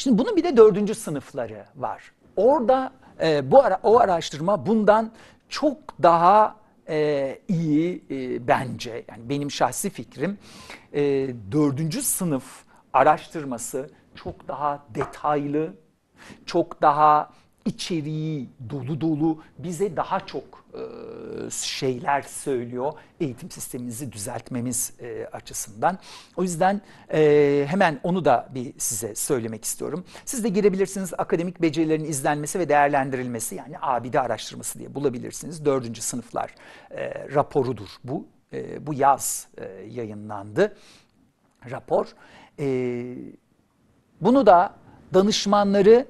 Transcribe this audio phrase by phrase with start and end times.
[0.00, 2.12] Şimdi bunun bir de dördüncü sınıfları var.
[2.36, 5.12] Orada e, bu ara, o araştırma bundan
[5.48, 6.56] çok daha
[6.88, 9.04] e, iyi e, bence.
[9.08, 10.38] Yani benim şahsi fikrim
[10.92, 11.02] e,
[11.52, 15.74] dördüncü sınıf araştırması çok daha detaylı,
[16.46, 17.30] çok daha
[17.64, 20.59] içeriği dolu dolu bize daha çok
[21.50, 24.92] şeyler söylüyor eğitim sistemimizi düzeltmemiz
[25.32, 25.98] açısından.
[26.36, 26.80] O yüzden
[27.66, 30.04] hemen onu da bir size söylemek istiyorum.
[30.24, 35.64] Siz de girebilirsiniz akademik becerilerin izlenmesi ve değerlendirilmesi yani ABİDE araştırması diye bulabilirsiniz.
[35.64, 36.54] Dördüncü sınıflar
[37.34, 38.26] raporudur bu.
[38.80, 39.48] Bu yaz
[39.88, 40.76] yayınlandı
[41.70, 42.06] rapor.
[44.20, 44.74] Bunu da
[45.14, 46.06] danışmanları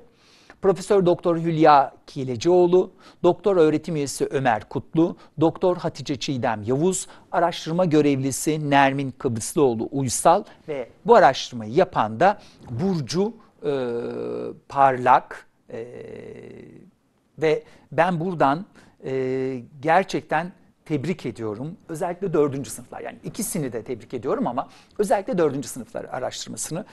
[0.63, 2.91] Profesör Doktor Hülya Kilecioğlu,
[3.23, 10.89] Doktor Öğretim Üyesi Ömer Kutlu, Doktor Hatice Çiğdem Yavuz, araştırma görevlisi Nermin Kıbrıslıoğlu Uysal ve
[11.07, 12.39] bu araştırmayı yapan da
[12.71, 13.33] Burcu
[13.65, 13.73] e,
[14.69, 15.87] Parlak e,
[17.39, 18.67] ve ben buradan
[19.05, 20.53] e, gerçekten
[20.85, 21.77] tebrik ediyorum.
[21.89, 26.85] Özellikle dördüncü sınıflar yani ikisini de tebrik ediyorum ama özellikle dördüncü sınıflar araştırmasını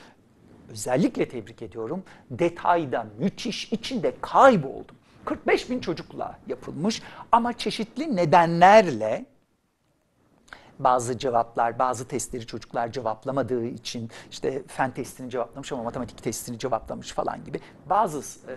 [0.71, 2.03] özellikle tebrik ediyorum.
[2.29, 4.95] Detayda müthiş içinde kayboldum.
[5.25, 7.01] 45 bin çocukla yapılmış
[7.31, 9.25] ama çeşitli nedenlerle
[10.79, 17.11] bazı cevaplar, bazı testleri çocuklar cevaplamadığı için işte fen testini cevaplamış ama matematik testini cevaplamış
[17.11, 18.55] falan gibi bazı e,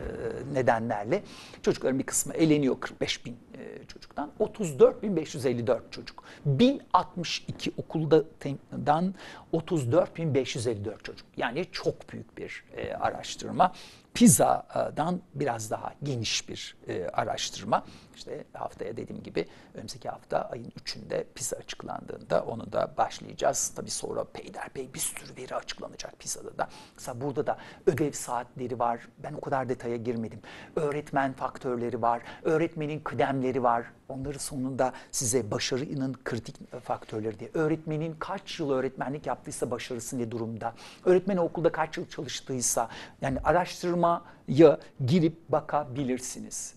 [0.55, 1.23] nedenlerle
[1.63, 4.31] çocukların bir kısmı eleniyor 45 bin e, çocuktan.
[4.39, 6.25] 34 bin 554 çocuk.
[6.45, 9.15] 1062 okuldan
[9.53, 11.27] 34 bin 554 çocuk.
[11.37, 13.73] Yani çok büyük bir e, araştırma.
[14.15, 17.85] PISA'dan biraz daha geniş bir e, araştırma.
[18.17, 23.73] İşte haftaya dediğim gibi önümüzdeki hafta ayın 3'ünde PISA açıklandığında onu da başlayacağız.
[23.77, 26.69] Tabii sonra peyderpey bir sürü veri açıklanacak PISA'da da.
[26.97, 29.09] Mesela burada da ödev saatleri var.
[29.19, 30.41] Ben o kadar detaya girmedim.
[30.77, 32.23] Öğretmen faktörleri var.
[32.43, 33.85] Öğretmenin kıdemleri var.
[34.11, 37.51] Onları sonunda size başarının kritik faktörleri diye.
[37.55, 40.75] Öğretmenin kaç yıl öğretmenlik yaptıysa başarısı ne durumda?
[41.05, 42.89] Öğretmen okulda kaç yıl çalıştıysa
[43.21, 46.75] yani araştırmaya girip bakabilirsiniz.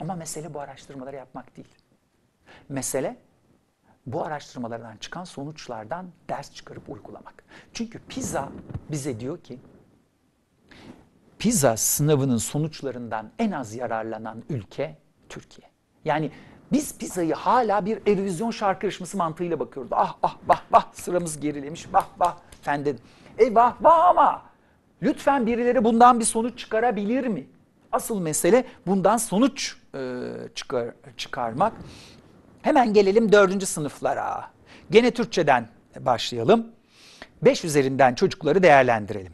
[0.00, 1.68] Ama mesele bu araştırmaları yapmak değil.
[2.68, 3.16] Mesele
[4.06, 7.44] bu araştırmalardan çıkan sonuçlardan ders çıkarıp uygulamak.
[7.72, 8.48] Çünkü PISA
[8.90, 9.60] bize diyor ki
[11.38, 14.96] PISA sınavının sonuçlarından en az yararlanan ülke
[15.28, 15.73] Türkiye.
[16.04, 16.30] Yani
[16.72, 19.92] biz pizzayı hala bir Eurovision şarkı yarışması mantığıyla bakıyoruz.
[19.94, 22.98] Ah ah bah bah sıramız gerilemiş bah bah efendim.
[23.38, 24.42] Eyvah vah ama
[25.02, 27.46] lütfen birileri bundan bir sonuç çıkarabilir mi?
[27.92, 30.00] Asıl mesele bundan sonuç e,
[30.54, 31.72] çıkar, çıkarmak.
[32.62, 34.50] Hemen gelelim dördüncü sınıflara.
[34.90, 35.68] Gene Türkçeden
[36.00, 36.66] başlayalım.
[37.42, 39.32] Beş üzerinden çocukları değerlendirelim.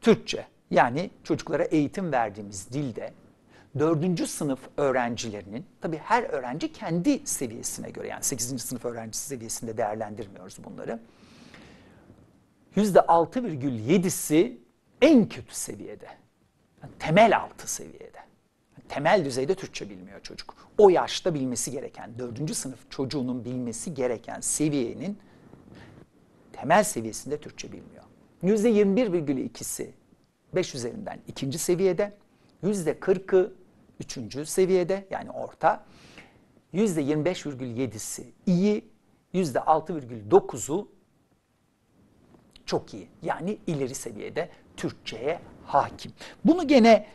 [0.00, 3.12] Türkçe yani çocuklara eğitim verdiğimiz dilde
[3.78, 8.62] dördüncü sınıf öğrencilerinin, tabii her öğrenci kendi seviyesine göre yani 8.
[8.62, 11.00] sınıf öğrencisi seviyesinde değerlendirmiyoruz bunları.
[12.76, 14.56] Yüzde 6,7'si
[15.02, 16.06] en kötü seviyede.
[16.82, 18.20] Yani temel altı seviyede.
[18.88, 20.54] temel düzeyde Türkçe bilmiyor çocuk.
[20.78, 25.18] O yaşta bilmesi gereken, dördüncü sınıf çocuğunun bilmesi gereken seviyenin
[26.52, 28.04] temel seviyesinde Türkçe bilmiyor.
[28.42, 29.90] Yüzde 21,2'si
[30.54, 32.16] 5 üzerinden ikinci seviyede,
[32.62, 33.52] yüzde 40'ı
[34.00, 35.84] üçüncü seviyede yani orta.
[36.72, 38.84] Yüzde 25,7'si iyi,
[39.32, 40.88] yüzde 6,9'u
[42.66, 43.08] çok iyi.
[43.22, 46.12] Yani ileri seviyede Türkçe'ye hakim.
[46.44, 47.06] Bunu gene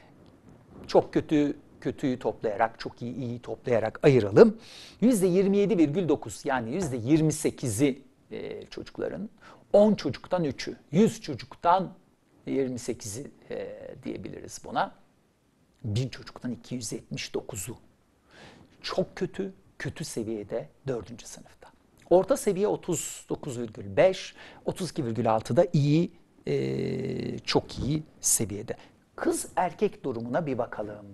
[0.87, 4.57] çok kötü kötüyü toplayarak, çok iyi iyi toplayarak ayıralım.
[5.01, 9.29] Yüzde 27,9 yani yüzde 28'i e, çocukların
[9.73, 11.93] 10 çocuktan 3'ü, 100 çocuktan
[12.47, 14.93] 28'i e, diyebiliriz buna
[15.85, 17.77] bin çocuktan 279'u
[18.81, 21.69] çok kötü, kötü seviyede dördüncü sınıfta.
[22.09, 24.33] Orta seviye 39,5,
[24.65, 26.11] 32,6'da iyi,
[26.47, 28.77] e, çok iyi seviyede.
[29.15, 31.05] Kız erkek durumuna bir bakalım.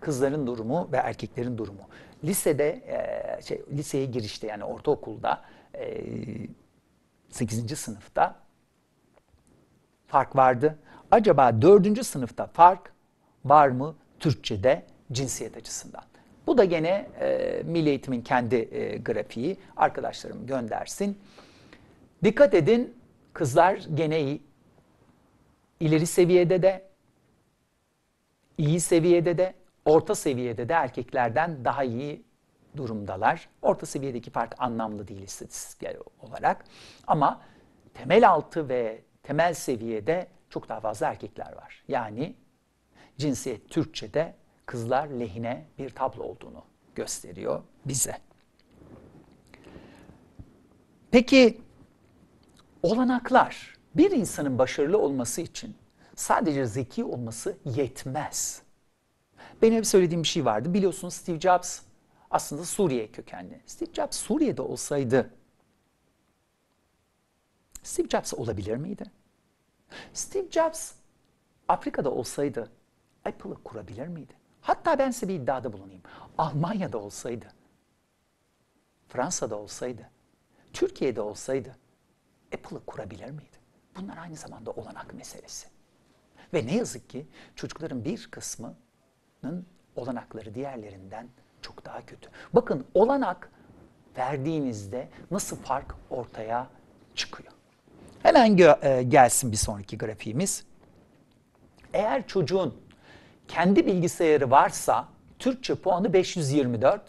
[0.00, 1.88] Kızların durumu ve erkeklerin durumu.
[2.24, 5.44] Lisede, e, şey, liseye girişte yani ortaokulda
[5.74, 6.04] e,
[7.30, 7.76] 8.
[7.76, 8.36] sınıfta
[10.06, 10.78] fark vardı.
[11.10, 12.04] Acaba 4.
[12.06, 12.89] sınıfta fark
[13.44, 16.02] var mı Türkçe'de cinsiyet açısından?
[16.46, 19.56] Bu da gene e, Milli Eğitim'in kendi e, grafiği.
[19.76, 21.18] Arkadaşlarım göndersin.
[22.24, 22.96] Dikkat edin
[23.32, 24.42] kızlar gene iyi.
[25.80, 26.88] ileri seviyede de,
[28.58, 29.54] iyi seviyede de,
[29.84, 32.24] orta seviyede de erkeklerden daha iyi
[32.76, 33.48] durumdalar.
[33.62, 36.64] Orta seviyedeki fark anlamlı değil istatistiksel olarak.
[37.06, 37.40] Ama
[37.94, 41.84] temel altı ve temel seviyede çok daha fazla erkekler var.
[41.88, 42.34] Yani
[43.20, 44.34] cinsiyet Türkçe'de
[44.66, 46.64] kızlar lehine bir tablo olduğunu
[46.94, 48.18] gösteriyor bize.
[51.10, 51.60] Peki
[52.82, 55.74] olanaklar bir insanın başarılı olması için
[56.14, 58.62] sadece zeki olması yetmez.
[59.62, 60.74] Benim hep söylediğim bir şey vardı.
[60.74, 61.80] Biliyorsunuz Steve Jobs
[62.30, 63.60] aslında Suriye kökenli.
[63.66, 65.30] Steve Jobs Suriye'de olsaydı
[67.82, 69.04] Steve Jobs olabilir miydi?
[70.14, 70.92] Steve Jobs
[71.68, 72.70] Afrika'da olsaydı
[73.24, 74.32] Apple'ı kurabilir miydi?
[74.60, 76.02] Hatta ben size bir iddiada bulunayım.
[76.38, 77.46] Almanya'da olsaydı,
[79.08, 80.10] Fransa'da olsaydı,
[80.72, 81.76] Türkiye'de olsaydı
[82.54, 83.56] Apple'ı kurabilir miydi?
[83.96, 85.68] Bunlar aynı zamanda olanak meselesi.
[86.54, 87.26] Ve ne yazık ki
[87.56, 89.66] çocukların bir kısmının
[89.96, 91.28] olanakları diğerlerinden
[91.62, 92.30] çok daha kötü.
[92.52, 93.50] Bakın olanak
[94.18, 96.66] verdiğinizde nasıl fark ortaya
[97.14, 97.52] çıkıyor.
[98.22, 100.64] Hemen e, gelsin bir sonraki grafiğimiz.
[101.92, 102.80] Eğer çocuğun
[103.50, 105.08] kendi bilgisayarı varsa
[105.38, 107.02] Türkçe puanı 524.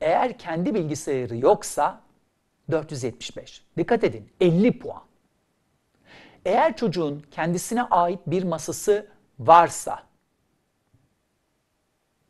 [0.00, 2.00] Eğer kendi bilgisayarı yoksa
[2.70, 3.64] 475.
[3.76, 5.02] Dikkat edin 50 puan.
[6.44, 9.06] Eğer çocuğun kendisine ait bir masası
[9.38, 10.02] varsa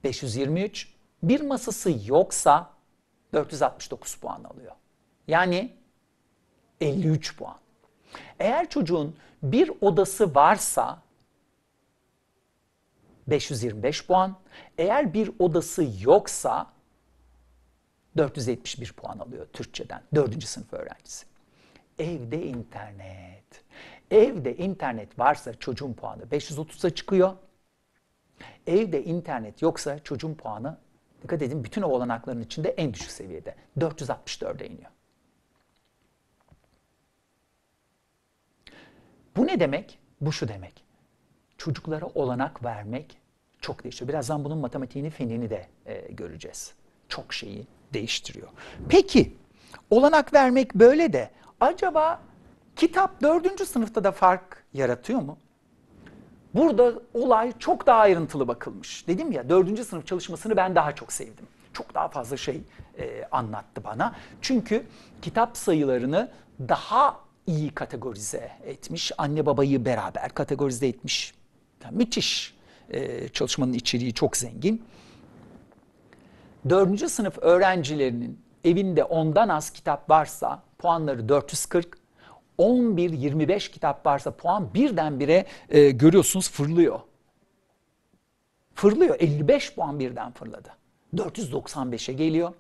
[0.04, 2.70] 523, bir masası yoksa
[3.32, 4.72] 469 puan alıyor.
[5.28, 5.72] Yani
[6.80, 7.56] 53 puan.
[8.38, 11.02] Eğer çocuğun bir odası varsa
[13.30, 14.36] 525 puan.
[14.78, 16.72] Eğer bir odası yoksa
[18.16, 20.02] 471 puan alıyor Türkçeden.
[20.14, 21.26] Dördüncü sınıf öğrencisi.
[21.98, 23.64] Evde internet.
[24.10, 27.36] Evde internet varsa çocuğun puanı 530'a çıkıyor.
[28.66, 30.78] Evde internet yoksa çocuğun puanı
[31.22, 33.54] dikkat edin bütün o olanakların içinde en düşük seviyede.
[33.78, 34.90] 464'e iniyor.
[39.36, 39.98] Bu ne demek?
[40.20, 40.87] Bu şu demek.
[41.58, 43.18] Çocuklara olanak vermek
[43.60, 44.08] çok değişiyor.
[44.08, 46.72] Birazdan bunun matematiğini, fenini de e, göreceğiz.
[47.08, 48.48] Çok şeyi değiştiriyor.
[48.88, 49.36] Peki,
[49.90, 52.20] olanak vermek böyle de acaba
[52.76, 55.38] kitap dördüncü sınıfta da fark yaratıyor mu?
[56.54, 59.08] Burada olay çok daha ayrıntılı bakılmış.
[59.08, 61.46] Dedim ya dördüncü sınıf çalışmasını ben daha çok sevdim.
[61.72, 62.62] Çok daha fazla şey
[62.98, 64.14] e, anlattı bana.
[64.40, 64.86] Çünkü
[65.22, 69.12] kitap sayılarını daha iyi kategorize etmiş.
[69.18, 71.37] Anne babayı beraber kategorize etmiş.
[71.84, 72.54] Yani müthiş
[72.90, 74.84] e, çalışmanın içeriği çok zengin.
[76.68, 81.98] Dördüncü sınıf öğrencilerinin evinde ondan az kitap varsa puanları 440,
[82.58, 87.00] 11-25 kitap varsa puan birdenbire e, görüyorsunuz fırlıyor.
[88.74, 89.16] Fırlıyor.
[89.20, 90.68] 55 puan birden fırladı.
[91.14, 92.52] 495'e geliyor.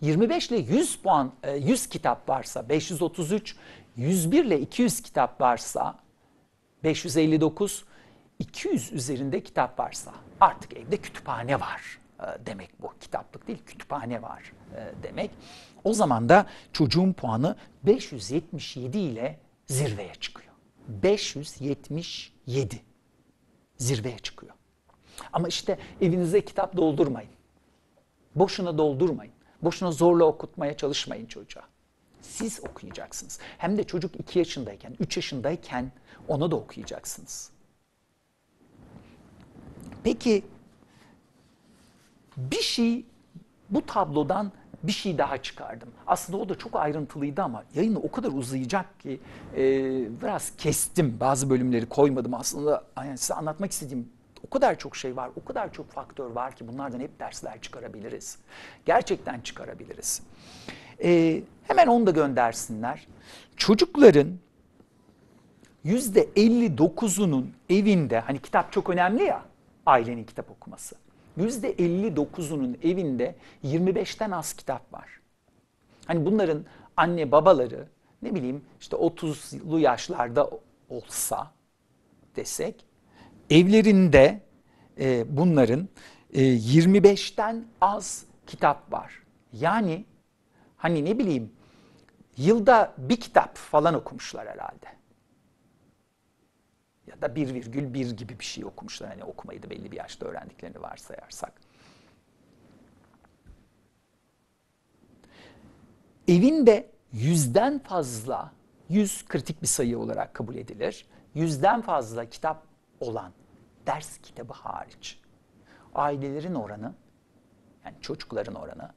[0.00, 3.56] 25 ile 100 puan, 100 e, kitap varsa 533,
[3.96, 5.98] 101 ile 200 kitap varsa
[6.84, 7.84] 559,
[8.38, 12.92] 200 üzerinde kitap varsa artık evde kütüphane var e, demek bu.
[13.00, 15.30] Kitaplık değil, kütüphane var e, demek.
[15.84, 20.52] O zaman da çocuğun puanı 577 ile zirveye çıkıyor.
[20.88, 22.82] 577
[23.78, 24.54] zirveye çıkıyor.
[25.32, 27.30] Ama işte evinize kitap doldurmayın.
[28.34, 29.32] Boşuna doldurmayın.
[29.62, 31.64] Boşuna zorla okutmaya çalışmayın çocuğa.
[32.20, 33.38] Siz okuyacaksınız.
[33.58, 35.92] Hem de çocuk 2 yaşındayken, 3 yaşındayken
[36.28, 37.50] onu da okuyacaksınız.
[40.04, 40.44] Peki
[42.36, 43.04] bir şey
[43.70, 44.52] bu tablodan
[44.82, 45.88] bir şey daha çıkardım.
[46.06, 49.20] Aslında o da çok ayrıntılıydı ama yayını o kadar uzayacak ki
[49.56, 49.62] e,
[50.22, 51.16] biraz kestim.
[51.20, 52.84] Bazı bölümleri koymadım aslında.
[52.96, 54.08] Yani size anlatmak istediğim
[54.46, 58.38] o kadar çok şey var, o kadar çok faktör var ki bunlardan hep dersler çıkarabiliriz.
[58.86, 60.22] Gerçekten çıkarabiliriz.
[61.04, 63.06] E, hemen onu da göndersinler.
[63.56, 64.28] Çocukların
[65.84, 69.42] yüzde 59'unun evinde, hani kitap çok önemli ya,
[69.86, 70.96] ailenin kitap okuması.
[71.36, 75.20] Yüzde 59'unun evinde 25'ten az kitap var.
[76.06, 76.64] Hani bunların
[76.96, 77.88] anne babaları
[78.22, 80.50] ne bileyim işte 30'lu yaşlarda
[80.88, 81.50] olsa
[82.36, 82.84] desek
[83.50, 84.40] evlerinde
[85.00, 85.88] e, bunların
[86.32, 89.22] e, 25'ten az kitap var.
[89.52, 90.04] Yani
[90.76, 91.52] hani ne bileyim
[92.36, 94.86] yılda bir kitap falan okumuşlar herhalde
[97.06, 99.10] ya da 1,1 gibi bir şey okumuşlar.
[99.10, 101.52] Hani okumayı da belli bir yaşta öğrendiklerini varsayarsak.
[106.28, 108.52] Evinde yüzden fazla,
[108.88, 111.06] yüz kritik bir sayı olarak kabul edilir.
[111.34, 112.62] Yüzden fazla kitap
[113.00, 113.32] olan
[113.86, 115.18] ders kitabı hariç
[115.94, 116.94] ailelerin oranı
[117.84, 118.92] yani çocukların oranı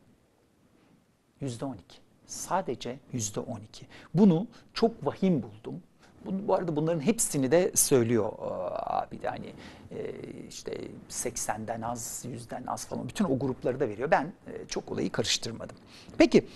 [1.40, 1.98] yüzde on iki.
[2.26, 3.88] Sadece yüzde on iki.
[4.14, 5.84] Bunu çok vahim buldum
[6.26, 9.54] Bu, bu arada bunların hepsini de söylüyor e, abi de hani
[9.92, 10.14] e,
[10.50, 10.78] işte
[11.10, 14.12] 80'den az, 100'den az falan bütün o grupları da veriyor.
[14.12, 15.76] Ben e, çok olayı karıştırmadım.
[16.18, 16.48] Peki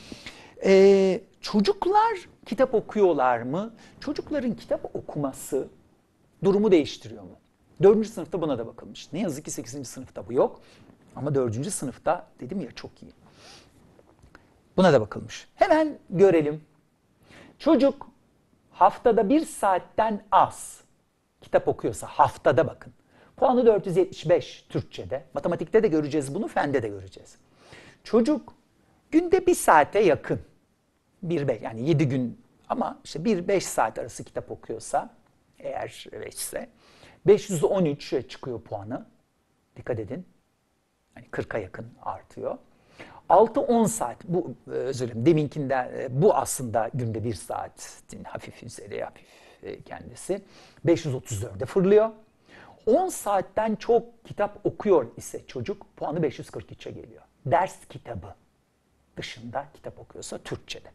[0.65, 3.73] e, çocuklar kitap okuyorlar mı?
[3.99, 5.67] Çocukların kitap okuması
[6.43, 7.37] durumu değiştiriyor mu?
[7.83, 9.13] Dördüncü sınıfta buna da bakılmış.
[9.13, 10.61] Ne yazık ki sekizinci sınıfta bu yok.
[11.15, 13.11] Ama dördüncü sınıfta dedim ya çok iyi.
[14.77, 15.47] Buna da bakılmış.
[15.55, 16.61] Hemen görelim.
[17.59, 18.12] Çocuk
[18.73, 20.81] haftada bir saatten az
[21.41, 22.93] kitap okuyorsa haftada bakın.
[23.37, 25.23] Puanı 475 Türkçe'de.
[25.33, 27.37] Matematikte de göreceğiz bunu, fende de göreceğiz.
[28.03, 28.53] Çocuk
[29.11, 30.41] günde bir saate yakın.
[31.23, 35.09] Bir beş, yani 7 gün ama işte 1-5 saat arası kitap okuyorsa
[35.59, 36.69] eğer ise
[37.27, 39.05] 513 çıkıyor puanı.
[39.75, 40.25] Dikkat edin.
[41.15, 42.57] Yani 40'a yakın artıyor.
[43.29, 49.03] 6-10 saat bu e, özür dilerim deminkinden e, bu aslında günde bir saatin hafif üzeri
[49.03, 49.25] hafif
[49.63, 50.41] e, kendisi.
[50.85, 52.09] 534'e fırlıyor.
[52.85, 57.21] 10 saatten çok kitap okuyor ise çocuk puanı 543'e geliyor.
[57.45, 58.35] Ders kitabı
[59.17, 60.89] dışında kitap okuyorsa Türkçe'de.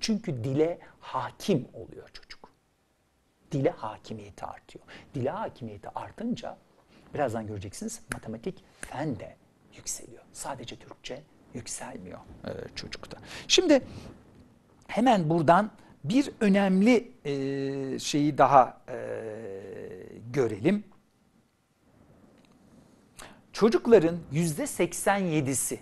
[0.00, 2.50] Çünkü dile hakim oluyor çocuk.
[3.52, 4.84] Dile hakimiyeti artıyor.
[5.14, 6.56] Dile hakimiyeti artınca
[7.14, 9.36] birazdan göreceksiniz matematik fen de
[9.76, 10.22] yükseliyor.
[10.32, 11.22] Sadece Türkçe
[11.56, 13.18] yükselmiyor e, çocukta.
[13.48, 13.82] Şimdi
[14.86, 15.70] hemen buradan
[16.04, 18.96] bir önemli e, şeyi daha e,
[20.32, 20.84] görelim.
[23.52, 25.78] Çocukların yüzde 87'si,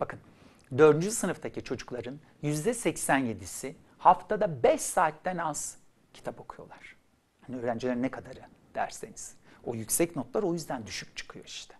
[0.00, 0.18] bakın
[0.78, 5.76] dördüncü sınıftaki çocukların yüzde 87'si haftada 5 saatten az
[6.14, 6.96] kitap okuyorlar.
[7.40, 8.40] Hani öğrencilerin ne kadarı
[8.74, 9.34] derseniz.
[9.64, 11.77] O yüksek notlar o yüzden düşük çıkıyor işte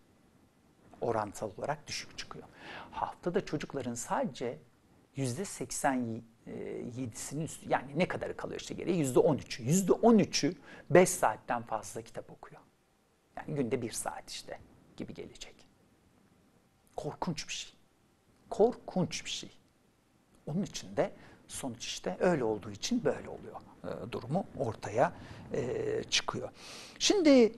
[1.00, 2.44] orantılı olarak düşük çıkıyor.
[2.90, 4.58] Haftada çocukların sadece
[5.16, 9.62] yüzde 87'sinin üstü yani ne kadarı kalıyor işte geriye yüzde 13'ü.
[9.62, 10.54] Yüzde 13'ü
[10.90, 12.60] 5 saatten fazla kitap okuyor.
[13.36, 14.58] Yani günde bir saat işte
[14.96, 15.54] gibi gelecek.
[16.96, 17.72] Korkunç bir şey.
[18.50, 19.50] Korkunç bir şey.
[20.46, 21.12] Onun için de
[21.48, 25.12] sonuç işte öyle olduğu için böyle oluyor e, durumu ortaya
[25.54, 26.48] e, çıkıyor.
[26.98, 27.52] Şimdi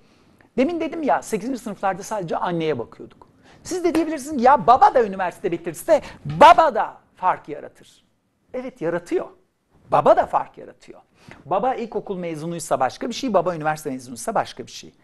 [0.56, 1.62] demin dedim ya 8.
[1.62, 3.29] sınıflarda sadece anneye bakıyorduk.
[3.64, 8.04] Siz de diyebilirsiniz ya baba da üniversite bitirse baba da fark yaratır.
[8.54, 9.28] Evet yaratıyor.
[9.92, 11.00] Baba da fark yaratıyor.
[11.46, 14.94] Baba ilkokul mezunuysa başka bir şey, baba üniversite mezunuysa başka bir şey.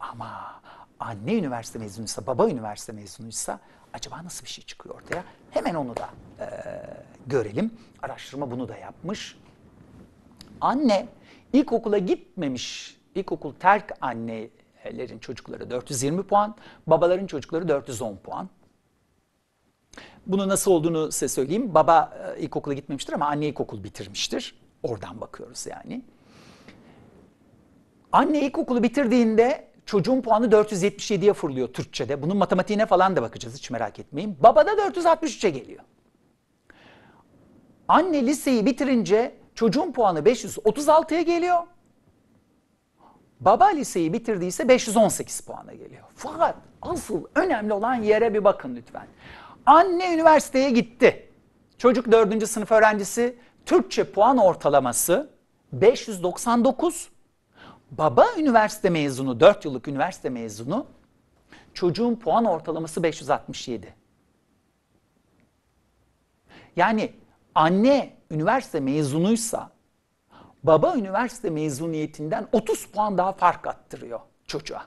[0.00, 0.60] Ama
[1.00, 3.60] anne üniversite mezunuysa, baba üniversite mezunuysa
[3.92, 5.24] acaba nasıl bir şey çıkıyor ortaya?
[5.50, 6.08] Hemen onu da
[6.40, 6.46] e,
[7.26, 7.78] görelim.
[8.02, 9.38] Araştırma bunu da yapmış.
[10.60, 11.08] Anne
[11.52, 14.48] ilkokula gitmemiş, ilkokul terk anne
[14.86, 16.54] Lerin çocukları 420 puan,
[16.86, 18.48] babaların çocukları 410 puan.
[20.26, 21.74] Bunu nasıl olduğunu size söyleyeyim.
[21.74, 24.54] Baba e, ilkokula gitmemiştir ama anne ilkokul bitirmiştir.
[24.82, 26.02] Oradan bakıyoruz yani.
[28.12, 32.22] Anne ilkokulu bitirdiğinde çocuğun puanı 477'ye fırlıyor Türkçe'de.
[32.22, 34.36] Bunun matematiğine falan da bakacağız hiç merak etmeyin.
[34.42, 35.82] Baba da 463'e geliyor.
[37.88, 41.62] Anne liseyi bitirince çocuğun puanı 536'ya geliyor.
[43.44, 46.02] Baba liseyi bitirdiyse 518 puana geliyor.
[46.14, 49.06] Fakat asıl önemli olan yere bir bakın lütfen.
[49.66, 51.28] Anne üniversiteye gitti.
[51.78, 52.48] Çocuk 4.
[52.48, 55.30] sınıf öğrencisi Türkçe puan ortalaması
[55.72, 57.08] 599.
[57.90, 60.86] Baba üniversite mezunu, 4 yıllık üniversite mezunu.
[61.74, 63.94] Çocuğun puan ortalaması 567.
[66.76, 67.12] Yani
[67.54, 69.70] anne üniversite mezunuysa
[70.62, 74.86] baba üniversite mezuniyetinden 30 puan daha fark attırıyor çocuğa.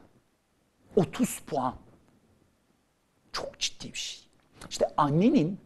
[0.96, 1.76] 30 puan.
[3.32, 4.26] Çok ciddi bir şey.
[4.70, 5.60] İşte annenin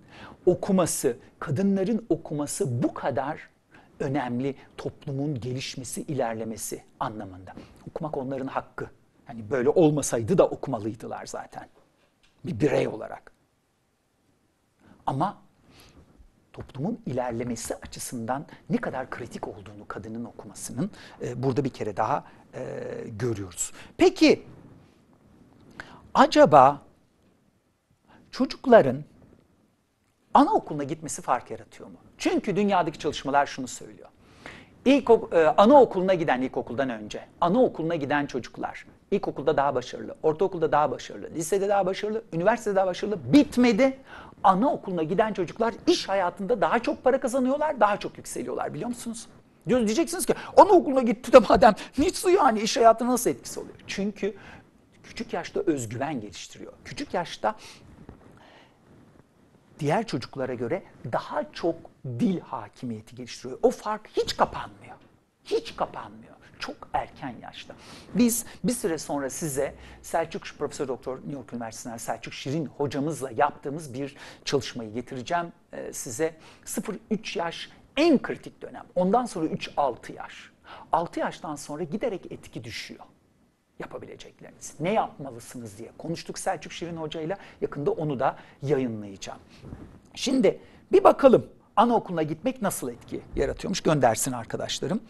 [0.46, 3.50] okuması, kadınların okuması bu kadar
[4.00, 7.54] önemli toplumun gelişmesi, ilerlemesi anlamında.
[7.90, 8.90] Okumak onların hakkı.
[9.30, 11.68] Yani böyle olmasaydı da okumalıydılar zaten.
[12.46, 13.32] Bir birey olarak.
[15.06, 15.38] Ama
[16.60, 22.24] toplumun ilerlemesi açısından ne kadar kritik olduğunu kadının okumasının e, burada bir kere daha
[22.54, 23.72] e, görüyoruz.
[23.98, 24.46] Peki
[26.14, 26.82] acaba
[28.32, 29.04] çocukların
[30.34, 31.98] anaokuluna gitmesi fark yaratıyor mu?
[32.18, 34.10] Çünkü dünyadaki çalışmalar şunu söylüyor.
[34.86, 41.30] İlk e, anaokuluna giden ilkokuldan önce, anaokuluna giden çocuklar ilkokulda daha başarılı, ortaokulda daha başarılı,
[41.36, 43.98] lisede daha başarılı, üniversitede daha başarılı bitmedi.
[44.44, 49.28] Anaokuluna giden çocuklar iş hayatında daha çok para kazanıyorlar, daha çok yükseliyorlar biliyor musunuz?
[49.70, 53.76] Diyeceksiniz ki anaokuluna gitti de madem niçin yani iş hayatına nasıl etkisi oluyor?
[53.88, 54.36] Çünkü
[55.04, 56.74] küçük yaşta özgüven geliştiriyor.
[56.86, 57.56] Küçük yaşta
[59.80, 63.60] diğer çocuklara göre daha çok dil hakimiyeti geliştiriyor.
[63.64, 64.96] O fark hiç kapanmıyor.
[65.46, 66.36] Hiç kapanmıyor.
[66.60, 67.76] Çok erken yaşta.
[68.14, 73.94] Biz bir süre sonra size Selçuk Profesör Doktor New York Üniversitesi'nden Selçuk Şirin hocamızla yaptığımız
[73.94, 76.36] bir çalışmayı getireceğim ee, size.
[76.66, 78.86] 0-3 yaş en kritik dönem.
[78.96, 80.52] Ondan sonra 3-6 yaş.
[80.92, 83.06] 6 yaştan sonra giderek etki düşüyor
[83.80, 84.74] yapabilecekleriniz.
[84.80, 87.38] Ne yapmalısınız diye konuştuk Selçuk Şirin Hoca ile.
[87.62, 89.40] Yakında onu da yayınlayacağım.
[90.16, 90.60] Şimdi
[90.92, 95.02] bir bakalım anaokuluna gitmek nasıl etki yaratıyormuş göndersin arkadaşlarım.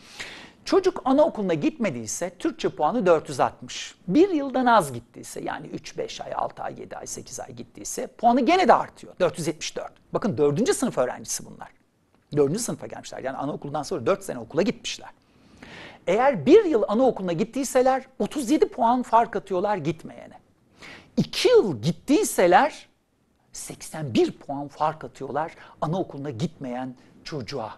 [0.65, 3.95] Çocuk anaokuluna gitmediyse Türkçe puanı 460.
[4.07, 8.45] Bir yıldan az gittiyse yani 3-5 ay, 6 ay, 7 ay, 8 ay gittiyse puanı
[8.45, 9.13] gene de artıyor.
[9.19, 9.91] 474.
[10.13, 10.75] Bakın 4.
[10.75, 11.69] sınıf öğrencisi bunlar.
[12.37, 12.61] 4.
[12.61, 13.19] sınıfa gelmişler.
[13.19, 15.09] Yani anaokulundan sonra 4 sene okula gitmişler.
[16.09, 20.39] Eğer bir yıl anaokuluna gittiyseler 37 puan fark atıyorlar gitmeyene.
[21.17, 22.89] 2 yıl gittiyseler
[23.53, 27.73] 81 puan fark atıyorlar anaokuluna gitmeyen çocuğa.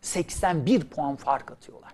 [0.00, 1.92] 81 puan fark atıyorlar.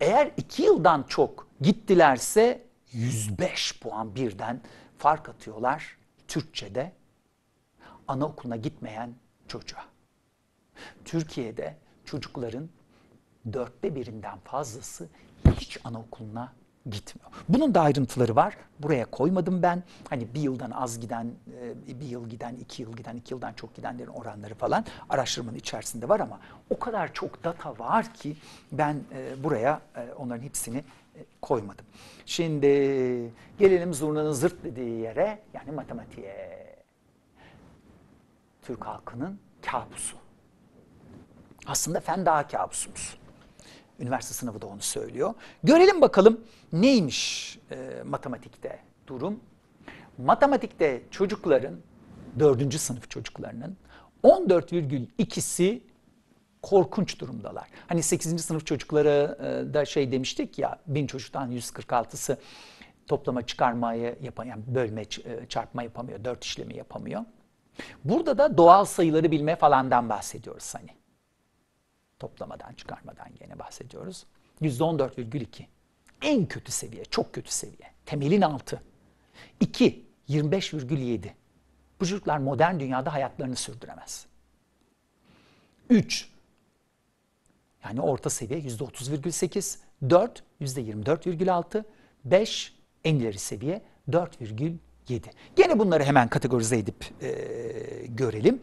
[0.00, 4.60] Eğer 2 yıldan çok gittilerse 105 puan birden
[4.98, 5.96] fark atıyorlar
[6.28, 6.92] Türkçe'de
[8.08, 9.14] anaokuluna gitmeyen
[9.48, 9.84] çocuğa.
[11.04, 12.68] Türkiye'de çocukların
[13.52, 15.08] dörtte birinden fazlası
[15.58, 16.52] hiç anaokuluna
[16.86, 17.30] gitmiyor.
[17.48, 18.56] Bunun da ayrıntıları var.
[18.78, 19.82] Buraya koymadım ben.
[20.08, 21.32] Hani bir yıldan az giden,
[21.88, 26.08] e, bir yıl giden, iki yıl giden, iki yıldan çok gidenlerin oranları falan araştırmanın içerisinde
[26.08, 28.36] var ama o kadar çok data var ki
[28.72, 30.84] ben e, buraya e, onların hepsini
[31.42, 31.86] koymadım.
[32.26, 32.66] Şimdi
[33.58, 36.60] gelelim zurnanın zırt dediği yere yani matematiğe.
[38.62, 40.16] Türk halkının kabusu.
[41.66, 43.19] Aslında fen daha kabusumuz.
[44.00, 45.34] Üniversite sınavı da onu söylüyor.
[45.62, 46.40] Görelim bakalım
[46.72, 49.40] neymiş e, matematikte durum.
[50.18, 51.74] Matematikte çocukların,
[52.38, 53.76] dördüncü sınıf çocuklarının
[54.24, 55.80] 14,2'si
[56.62, 57.68] korkunç durumdalar.
[57.86, 58.44] Hani 8.
[58.44, 62.38] sınıf çocuklara e, da şey demiştik ya, bin çocuktan 146'sı
[63.06, 67.24] toplama çıkarmayı yapamıyor, yani bölme e, çarpma yapamıyor, dört işlemi yapamıyor.
[68.04, 70.99] Burada da doğal sayıları bilme falandan bahsediyoruz hani.
[72.20, 74.26] Toplamadan, çıkarmadan gene bahsediyoruz.
[74.62, 75.64] %14,2.
[76.22, 77.90] En kötü seviye, çok kötü seviye.
[78.06, 78.82] Temelin altı.
[79.60, 81.30] 2, 25,7.
[82.00, 84.26] Bu çocuklar modern dünyada hayatlarını sürdüremez.
[85.90, 86.30] 3,
[87.84, 89.78] yani orta seviye %30,8.
[90.10, 91.84] 4, %24,6.
[92.24, 95.20] 5, en ileri seviye 4,7.
[95.56, 97.30] Gene bunları hemen kategorize edip e,
[98.08, 98.60] görelim.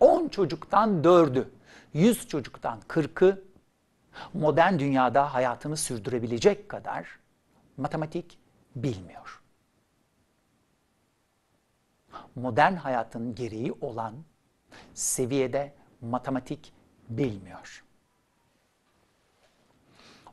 [0.00, 1.44] 10 çocuktan 4'ü
[1.96, 3.42] 100 çocuktan 40'ı
[4.34, 7.18] modern dünyada hayatını sürdürebilecek kadar
[7.76, 8.38] matematik
[8.76, 9.42] bilmiyor.
[12.34, 14.14] Modern hayatın gereği olan
[14.94, 16.72] seviyede matematik
[17.08, 17.84] bilmiyor.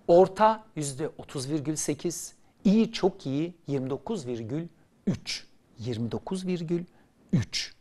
[0.07, 5.43] Orta yüzde 30,8, iyi çok iyi 29,3.
[5.79, 7.73] 29,3.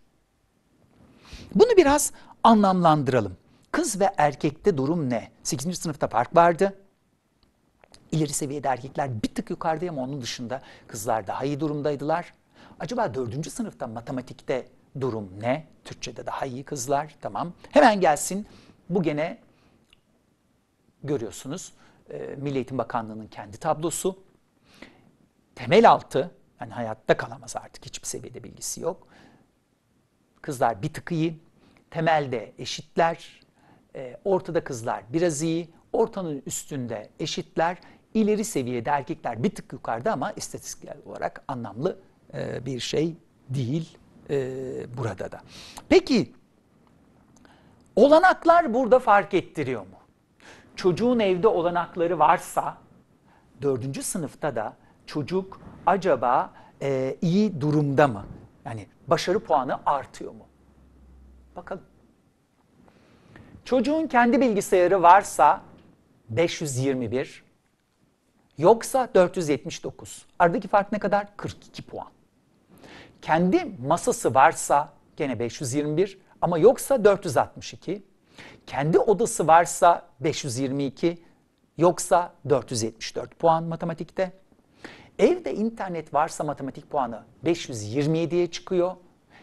[1.54, 2.12] Bunu biraz
[2.44, 3.41] anlamlandıralım.
[3.72, 5.30] Kız ve erkekte durum ne?
[5.42, 5.78] 8.
[5.78, 6.78] sınıfta fark vardı.
[8.12, 12.34] İleri seviyede erkekler bir tık yukarıda ama onun dışında kızlar daha iyi durumdaydılar.
[12.80, 13.50] Acaba 4.
[13.50, 14.68] sınıfta matematikte
[15.00, 15.66] durum ne?
[15.84, 17.16] Türkçe'de daha iyi kızlar.
[17.20, 17.52] Tamam.
[17.70, 18.46] Hemen gelsin.
[18.90, 19.38] Bu gene
[21.04, 21.72] görüyorsunuz.
[22.10, 24.18] E, Milli Eğitim Bakanlığı'nın kendi tablosu.
[25.54, 26.30] Temel altı,
[26.60, 29.08] yani hayatta kalamaz artık hiçbir seviyede bilgisi yok.
[30.42, 31.38] Kızlar bir tık iyi.
[31.90, 33.41] Temelde eşitler,
[33.96, 37.78] e, ortada kızlar biraz iyi, ortanın üstünde eşitler,
[38.14, 41.98] ileri seviyede erkekler bir tık yukarıda ama istatistiksel olarak anlamlı
[42.34, 43.16] e, bir şey
[43.48, 43.98] değil
[44.30, 44.36] e,
[44.96, 45.40] burada da.
[45.88, 46.32] Peki
[47.96, 49.96] olanaklar burada fark ettiriyor mu?
[50.76, 52.78] Çocuğun evde olanakları varsa
[53.62, 54.76] dördüncü sınıfta da
[55.06, 56.50] çocuk acaba
[56.82, 58.24] e, iyi durumda mı?
[58.64, 60.46] Yani başarı puanı artıyor mu?
[61.56, 61.84] Bakalım.
[63.72, 65.60] Çocuğun kendi bilgisayarı varsa
[66.28, 67.44] 521,
[68.58, 70.26] yoksa 479.
[70.38, 71.36] Aradaki fark ne kadar?
[71.36, 72.06] 42 puan.
[73.22, 78.02] Kendi masası varsa gene 521 ama yoksa 462.
[78.66, 81.22] Kendi odası varsa 522,
[81.78, 84.32] yoksa 474 puan matematikte.
[85.18, 88.96] Evde internet varsa matematik puanı 527'ye çıkıyor.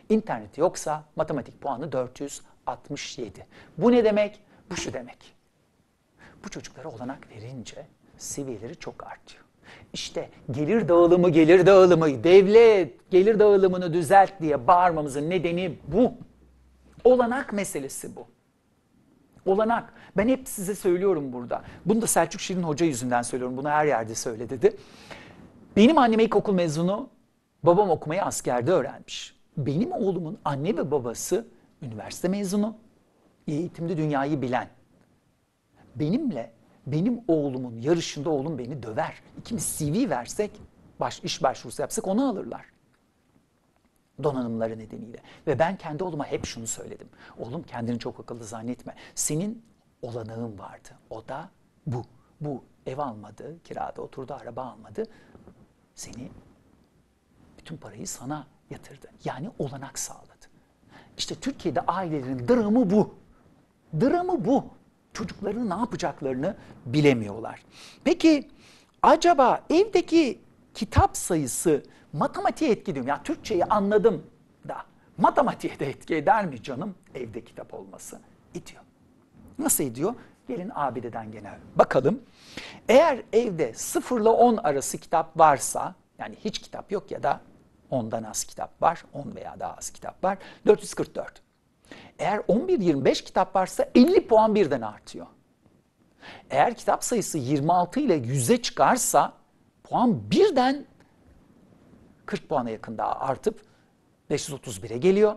[0.09, 3.45] İnternet yoksa matematik puanı 400 67.
[3.77, 4.39] Bu ne demek?
[4.71, 5.35] Bu şu demek.
[6.45, 7.85] Bu çocuklara olanak verince
[8.17, 9.43] seviyeleri çok artıyor.
[9.93, 16.13] işte gelir dağılımı, gelir dağılımı, devlet gelir dağılımını düzelt diye bağırmamızın nedeni bu.
[17.03, 18.27] Olanak meselesi bu.
[19.45, 19.93] Olanak.
[20.17, 21.63] Ben hep size söylüyorum burada.
[21.85, 23.57] Bunu da Selçuk Şirin Hoca yüzünden söylüyorum.
[23.57, 24.77] Bunu her yerde söyle dedi.
[25.75, 27.09] Benim annem ilkokul mezunu,
[27.63, 29.39] babam okumayı askerde öğrenmiş.
[29.57, 31.47] Benim oğlumun anne ve babası
[31.81, 32.77] üniversite mezunu,
[33.47, 34.69] eğitimde dünyayı bilen.
[35.95, 36.53] Benimle
[36.87, 39.21] benim oğlumun yarışında oğlum beni döver.
[39.37, 40.51] İkimiz CV versek,
[40.99, 42.65] baş, iş başvurusu yapsak onu alırlar.
[44.23, 45.17] Donanımları nedeniyle.
[45.47, 47.09] Ve ben kendi oğluma hep şunu söyledim.
[47.37, 48.95] Oğlum kendini çok akıllı zannetme.
[49.15, 49.65] Senin
[50.01, 50.89] olanağın vardı.
[51.09, 51.49] O da
[51.85, 52.03] bu.
[52.41, 55.03] Bu ev almadı, kirada oturdu, araba almadı.
[55.95, 56.31] Seni
[57.57, 59.07] bütün parayı sana yatırdı.
[59.23, 60.28] Yani olanak sağladı.
[61.19, 63.13] İşte Türkiye'de ailelerin dramı bu.
[64.01, 64.65] Dramı bu.
[65.13, 66.55] Çocukların ne yapacaklarını
[66.85, 67.63] bilemiyorlar.
[68.03, 68.49] Peki
[69.01, 70.39] acaba evdeki
[70.73, 73.09] kitap sayısı matematiğe etki ediyor mu?
[73.09, 74.23] Ya Türkçeyi anladım
[74.67, 74.77] da
[75.17, 78.19] matematiğe de etki eder mi canım evde kitap olması?
[78.55, 78.81] Ediyor.
[79.59, 80.13] Nasıl ediyor?
[80.47, 82.21] Gelin abideden gene bakalım.
[82.89, 87.41] Eğer evde 0 ile 10 arası kitap varsa yani hiç kitap yok ya da
[87.91, 90.37] 10'dan az kitap var, 10 veya daha az kitap var.
[90.65, 91.41] 444.
[92.19, 95.27] Eğer 11-25 kitap varsa 50 puan birden artıyor.
[96.49, 99.33] Eğer kitap sayısı 26 ile 100'e çıkarsa
[99.83, 100.85] puan birden
[102.25, 103.61] 40 puana yakın daha artıp
[104.31, 105.35] 531'e geliyor.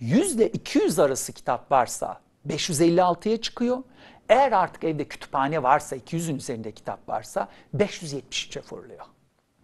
[0.00, 3.82] 100 ile 200 arası kitap varsa 556'ya çıkıyor.
[4.28, 9.06] Eğer artık evde kütüphane varsa, 200'ün üzerinde kitap varsa 573'e fırlıyor.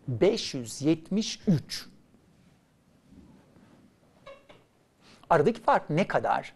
[0.08, 1.91] 573.
[5.32, 6.54] Aradaki fark ne kadar?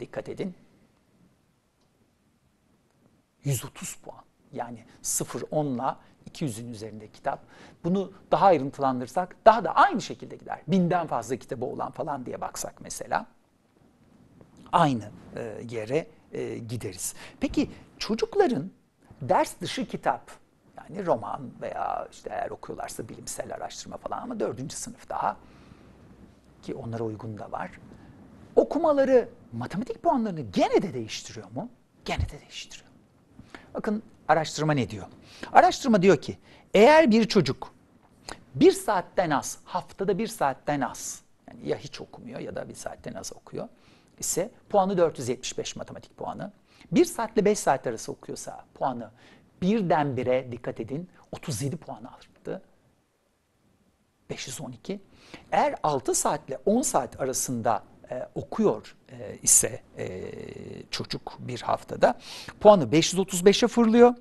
[0.00, 0.54] Dikkat edin.
[3.44, 4.24] 130 puan.
[4.52, 5.96] Yani 0-10 ile
[6.30, 7.40] 200'ün üzerinde kitap.
[7.84, 10.60] Bunu daha ayrıntılandırsak daha da aynı şekilde gider.
[10.68, 13.26] Binden fazla kitabı olan falan diye baksak mesela.
[14.72, 17.14] Aynı e, yere e, gideriz.
[17.40, 18.70] Peki çocukların
[19.22, 20.30] ders dışı kitap
[20.76, 25.36] yani roman veya işte eğer okuyorlarsa bilimsel araştırma falan ama dördüncü sınıf daha
[26.66, 27.70] ki onlara uygun da var.
[28.56, 31.68] Okumaları matematik puanlarını gene de değiştiriyor mu?
[32.04, 32.90] Gene de değiştiriyor.
[33.74, 35.06] Bakın araştırma ne diyor?
[35.52, 36.38] Araştırma diyor ki
[36.74, 37.74] eğer bir çocuk
[38.54, 43.14] bir saatten az, haftada bir saatten az, yani ya hiç okumuyor ya da bir saatten
[43.14, 43.68] az okuyor
[44.18, 46.52] ise puanı 475 matematik puanı.
[46.92, 49.10] Bir saatle 5 saat arası okuyorsa puanı
[49.62, 52.35] birdenbire dikkat edin 37 puan arttı.
[54.30, 55.00] 512.
[55.52, 60.32] Eğer 6 saatle 10 saat arasında e, okuyor e, ise e,
[60.90, 62.18] çocuk bir haftada
[62.60, 64.14] puanı 535'e fırlıyor.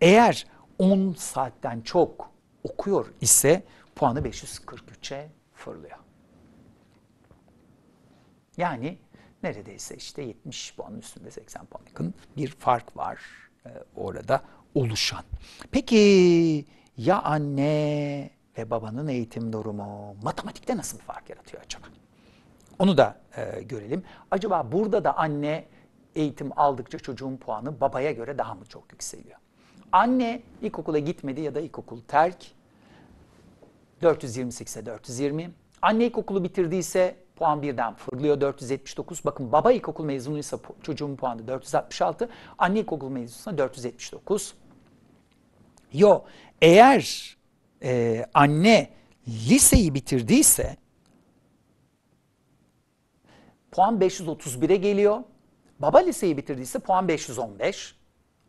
[0.00, 0.46] Eğer
[0.78, 2.30] 10 saatten çok
[2.64, 3.62] okuyor ise
[3.94, 5.98] puanı 543'e fırlıyor.
[8.56, 8.98] Yani
[9.42, 13.20] neredeyse işte 70 puanın üstünde 80 puan yakın bir fark var
[13.66, 14.42] e, orada
[14.74, 15.24] oluşan.
[15.70, 21.86] Peki ya anne ve babanın eğitim durumu matematikte nasıl bir fark yaratıyor acaba?
[22.78, 24.02] Onu da e, görelim.
[24.30, 25.64] Acaba burada da anne
[26.14, 29.38] eğitim aldıkça çocuğun puanı babaya göre daha mı çok yükseliyor?
[29.92, 32.36] Anne ilkokula gitmedi ya da ilkokul terk
[34.02, 35.50] 428'e 420.
[35.82, 39.24] Anne ilkokulu bitirdiyse puan birden fırlıyor 479.
[39.24, 42.28] Bakın baba ilkokul mezunuysa çocuğun puanı 466.
[42.58, 44.54] Anne ilkokul mezunuysa 479.
[45.92, 46.22] Yo
[46.62, 47.36] eğer
[47.82, 48.90] e, anne
[49.28, 50.76] liseyi bitirdiyse
[53.70, 55.22] puan 531'e geliyor.
[55.78, 57.96] Baba liseyi bitirdiyse puan 515.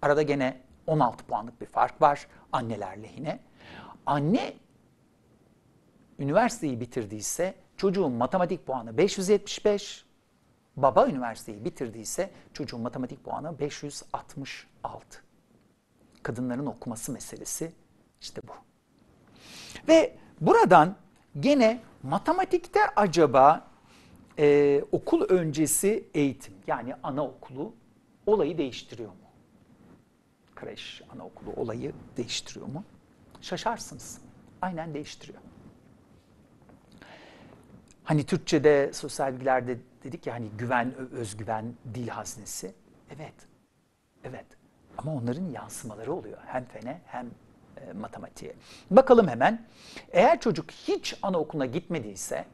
[0.01, 3.39] Arada gene 16 puanlık bir fark var anneler lehine.
[4.05, 4.53] Anne
[6.19, 10.05] üniversiteyi bitirdiyse çocuğun matematik puanı 575.
[10.77, 15.23] Baba üniversiteyi bitirdiyse çocuğun matematik puanı 566.
[16.23, 17.71] Kadınların okuması meselesi
[18.21, 18.70] işte bu.
[19.87, 20.95] Ve buradan
[21.39, 23.67] gene matematikte acaba
[24.39, 27.73] e, okul öncesi eğitim yani anaokulu
[28.25, 29.15] olayı değiştiriyor mu?
[30.55, 32.83] Kreş, anaokulu olayı değiştiriyor mu?
[33.41, 34.21] Şaşarsınız.
[34.61, 35.39] Aynen değiştiriyor.
[38.03, 42.73] Hani Türkçe'de sosyal bilgilerde dedik ya hani güven, özgüven, dil haznesi.
[43.15, 43.33] Evet,
[44.23, 44.45] evet.
[44.97, 46.37] Ama onların yansımaları oluyor.
[46.45, 47.31] Hem fene hem
[47.93, 48.55] matematiğe.
[48.91, 49.65] Bakalım hemen.
[50.11, 52.45] Eğer çocuk hiç anaokuluna gitmediyse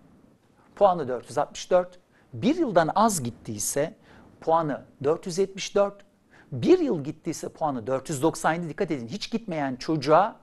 [0.76, 2.00] puanı 464,
[2.34, 3.94] bir yıldan az gittiyse
[4.42, 6.08] puanı 474,
[6.52, 9.08] Bir yıl gittiyse puanı 497 dikkat edin.
[9.08, 10.36] Hiç gitmeyen çocuğa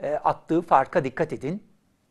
[0.00, 1.62] e, attığı farka dikkat edin.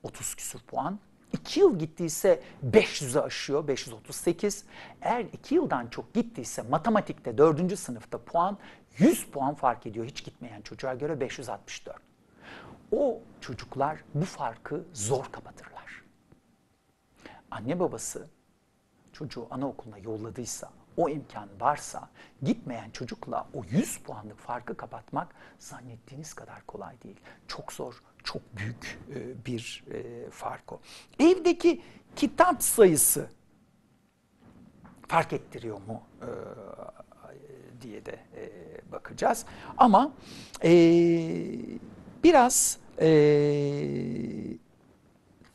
[0.03, 0.99] 30 küsur puan.
[1.33, 4.65] 2 yıl gittiyse 500'ü aşıyor, 538.
[5.01, 7.79] Eğer 2 yıldan çok gittiyse matematikte 4.
[7.79, 8.57] sınıfta puan
[8.97, 12.08] 100 puan fark ediyor hiç gitmeyen çocuğa göre 564.
[12.91, 16.03] O çocuklar bu farkı zor kapatırlar.
[17.51, 18.27] Anne babası
[19.13, 22.09] çocuğu anaokuluna yolladıysa, o imkan varsa
[22.43, 27.19] gitmeyen çocukla o 100 puanlık farkı kapatmak zannettiğiniz kadar kolay değil.
[27.47, 30.79] Çok zor, çok büyük e, bir e, fark o.
[31.19, 31.81] Evdeki
[32.15, 33.29] kitap sayısı
[35.07, 36.29] fark ettiriyor mu e,
[37.81, 38.19] diye de
[38.91, 39.45] bakacağız.
[39.77, 40.11] Ama
[42.23, 42.77] biraz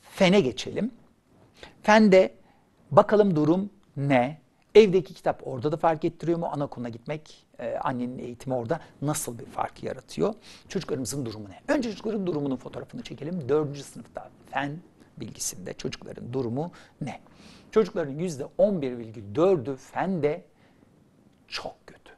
[0.01, 0.91] fene geçelim.
[1.83, 2.35] Fende
[2.91, 4.45] bakalım durum ne?
[4.75, 6.47] Evdeki kitap orada da fark ettiriyor mu?
[6.47, 10.35] Anaokuluna gitmek, e, annenin eğitimi orada nasıl bir fark yaratıyor?
[10.69, 11.75] Çocuklarımızın durumu ne?
[11.75, 13.49] Önce çocukların durumunun fotoğrafını çekelim.
[13.49, 14.79] Dördüncü sınıfta fen
[15.17, 17.21] bilgisinde çocukların durumu ne?
[17.71, 20.45] Çocukların yüzde 11,4'ü fende
[21.49, 22.13] çok kötü.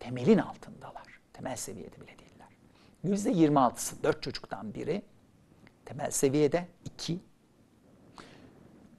[0.00, 1.20] Temelin altındalar.
[1.32, 2.21] Temel seviyede bile değiller.
[3.04, 5.02] Yüzde 26'sı dört çocuktan biri.
[5.84, 7.20] Temel seviyede iki.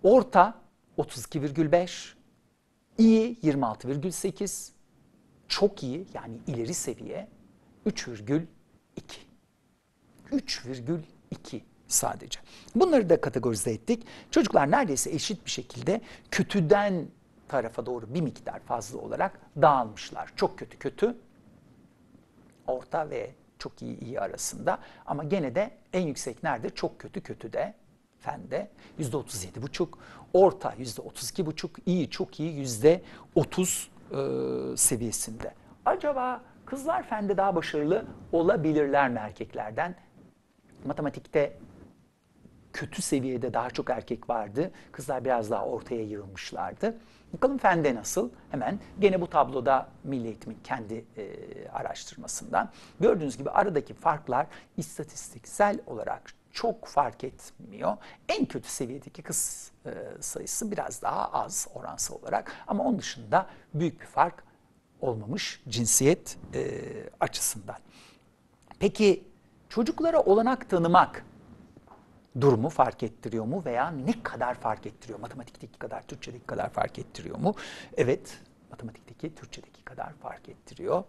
[0.04, 0.62] Orta
[0.98, 2.14] 32,5
[2.98, 4.72] İyi 26,8.
[5.48, 7.28] Çok iyi yani ileri seviye
[7.86, 8.46] 3,2.
[10.32, 12.40] 3,2 sadece.
[12.76, 14.06] Bunları da kategorize ettik.
[14.32, 17.08] Çocuklar neredeyse eşit bir şekilde kötüden
[17.48, 20.34] tarafa doğru bir miktar fazla olarak dağılmışlar.
[20.36, 21.18] Çok kötü kötü,
[22.68, 24.80] orta ve çok iyi iyi arasında.
[25.06, 26.70] Ama gene de en yüksek nerede?
[26.70, 27.74] Çok kötü kötü de
[28.20, 29.98] fende yüzde otuz yedi buçuk,
[30.34, 33.02] orta yüzde otuz iki buçuk, iyi çok iyi yüzde
[33.36, 34.18] otuz e,
[34.78, 35.54] seviyesinde.
[35.86, 39.96] Acaba kızlar fende daha başarılı olabilirler mi erkeklerden?
[40.86, 41.58] Matematikte
[42.74, 44.72] kötü seviyede daha çok erkek vardı.
[44.92, 46.98] Kızlar biraz daha ortaya yığılmışlardı.
[47.34, 48.30] Bakalım fende nasıl?
[48.52, 51.26] Hemen gene bu tabloda Milli Eğitim'in kendi e,
[51.70, 52.70] araştırmasından.
[53.00, 57.98] Gördüğünüz gibi aradaki farklar istatistiksel olarak çok fark etmiyor.
[58.30, 64.02] En kötü seviyedeki kız e, sayısı biraz daha az oransal olarak ama onun dışında büyük
[64.02, 64.44] bir fark
[65.02, 66.82] olmamış cinsiyet e,
[67.20, 67.78] açısından.
[68.80, 69.24] Peki
[69.70, 71.26] çocuklara olanak tanımak
[72.42, 75.20] durumu fark ettiriyor mu veya ne kadar fark ettiriyor?
[75.20, 77.56] Matematikteki kadar, Türkçedeki kadar fark ettiriyor mu?
[77.98, 78.40] Evet,
[78.72, 81.04] matematikteki, Türkçedeki kadar fark ettiriyor.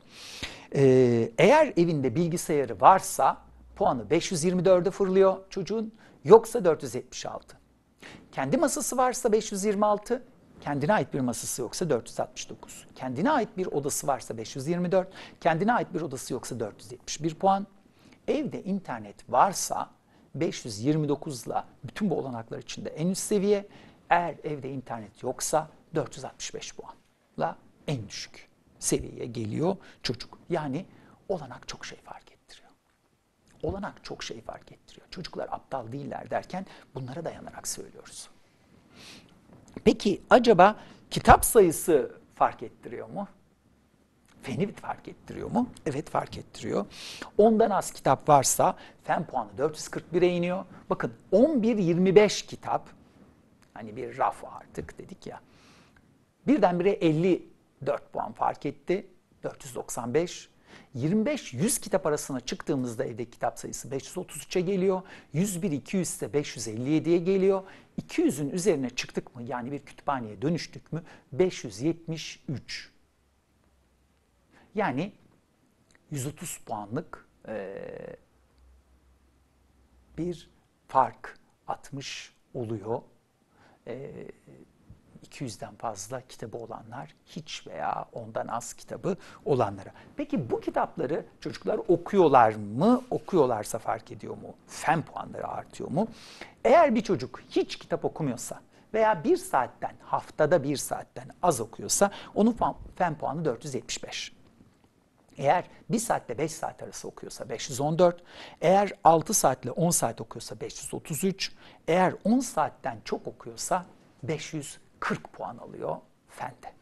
[0.74, 3.38] Ee, eğer evinde bilgisayarı varsa
[3.76, 7.58] puanı 524'e fırlıyor çocuğun yoksa 476.
[8.32, 10.24] Kendi masası varsa 526,
[10.60, 12.86] kendine ait bir masası yoksa 469.
[12.94, 15.08] Kendine ait bir odası varsa 524,
[15.40, 17.66] kendine ait bir odası yoksa 471 puan.
[18.28, 19.90] Evde internet varsa
[20.34, 23.68] 529 ile bütün bu olanaklar içinde en üst seviye.
[24.10, 30.38] Eğer evde internet yoksa 465 puanla en düşük seviyeye geliyor çocuk.
[30.50, 30.86] Yani
[31.28, 32.24] olanak çok şey fark
[33.64, 35.06] olanak çok şey fark ettiriyor.
[35.10, 38.28] Çocuklar aptal değiller derken bunlara dayanarak söylüyoruz.
[39.84, 40.76] Peki acaba
[41.10, 43.28] kitap sayısı fark ettiriyor mu?
[44.44, 45.68] Feni fark ettiriyor mu?
[45.86, 46.86] Evet fark ettiriyor.
[47.38, 50.64] Ondan az kitap varsa fen puanı 441'e iniyor.
[50.90, 52.88] Bakın 11-25 kitap
[53.74, 55.40] hani bir raf artık dedik ya.
[56.46, 59.06] Birdenbire 54 puan fark etti.
[59.42, 60.48] 495
[60.96, 65.02] 25-100 kitap arasına çıktığımızda evde kitap sayısı 533'e geliyor.
[65.34, 67.62] 101-200 ise 557'ye geliyor.
[68.02, 71.02] 200'ün üzerine çıktık mı yani bir kütüphaneye dönüştük mü
[71.32, 72.93] 573.
[74.74, 75.12] Yani
[76.10, 77.82] 130 puanlık e,
[80.18, 80.50] bir
[80.88, 83.02] fark atmış oluyor.
[83.86, 84.10] E,
[85.26, 89.90] 200'den fazla kitabı olanlar, hiç veya ondan az kitabı olanlara.
[90.16, 93.02] Peki bu kitapları çocuklar okuyorlar mı?
[93.10, 94.54] Okuyorlarsa fark ediyor mu?
[94.66, 96.08] Fen puanları artıyor mu?
[96.64, 98.60] Eğer bir çocuk hiç kitap okumuyorsa
[98.94, 102.56] veya bir saatten, haftada bir saatten az okuyorsa onun
[102.96, 104.33] fen puanı 475.
[105.38, 108.22] Eğer 1 saatle 5 saat arası okuyorsa 514,
[108.60, 111.52] eğer 6 saatle 10 saat okuyorsa 533,
[111.88, 113.86] eğer 10 saatten çok okuyorsa
[114.22, 115.96] 500 40 puan alıyor
[116.28, 116.74] fende.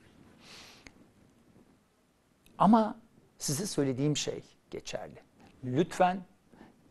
[2.58, 2.98] Ama
[3.38, 5.22] size söylediğim şey geçerli.
[5.64, 6.20] Lütfen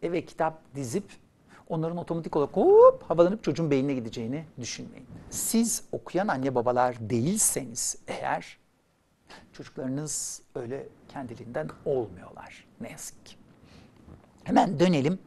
[0.02, 1.04] eve kitap dizip
[1.70, 5.08] onların otomatik olarak hop havalanıp çocuğun beynine gideceğini düşünmeyin.
[5.30, 8.58] Siz okuyan anne babalar değilseniz eğer
[9.54, 13.36] Çocuklarınız öyle kendiliğinden olmuyorlar ne yazık ki.
[14.44, 15.20] Hemen dönelim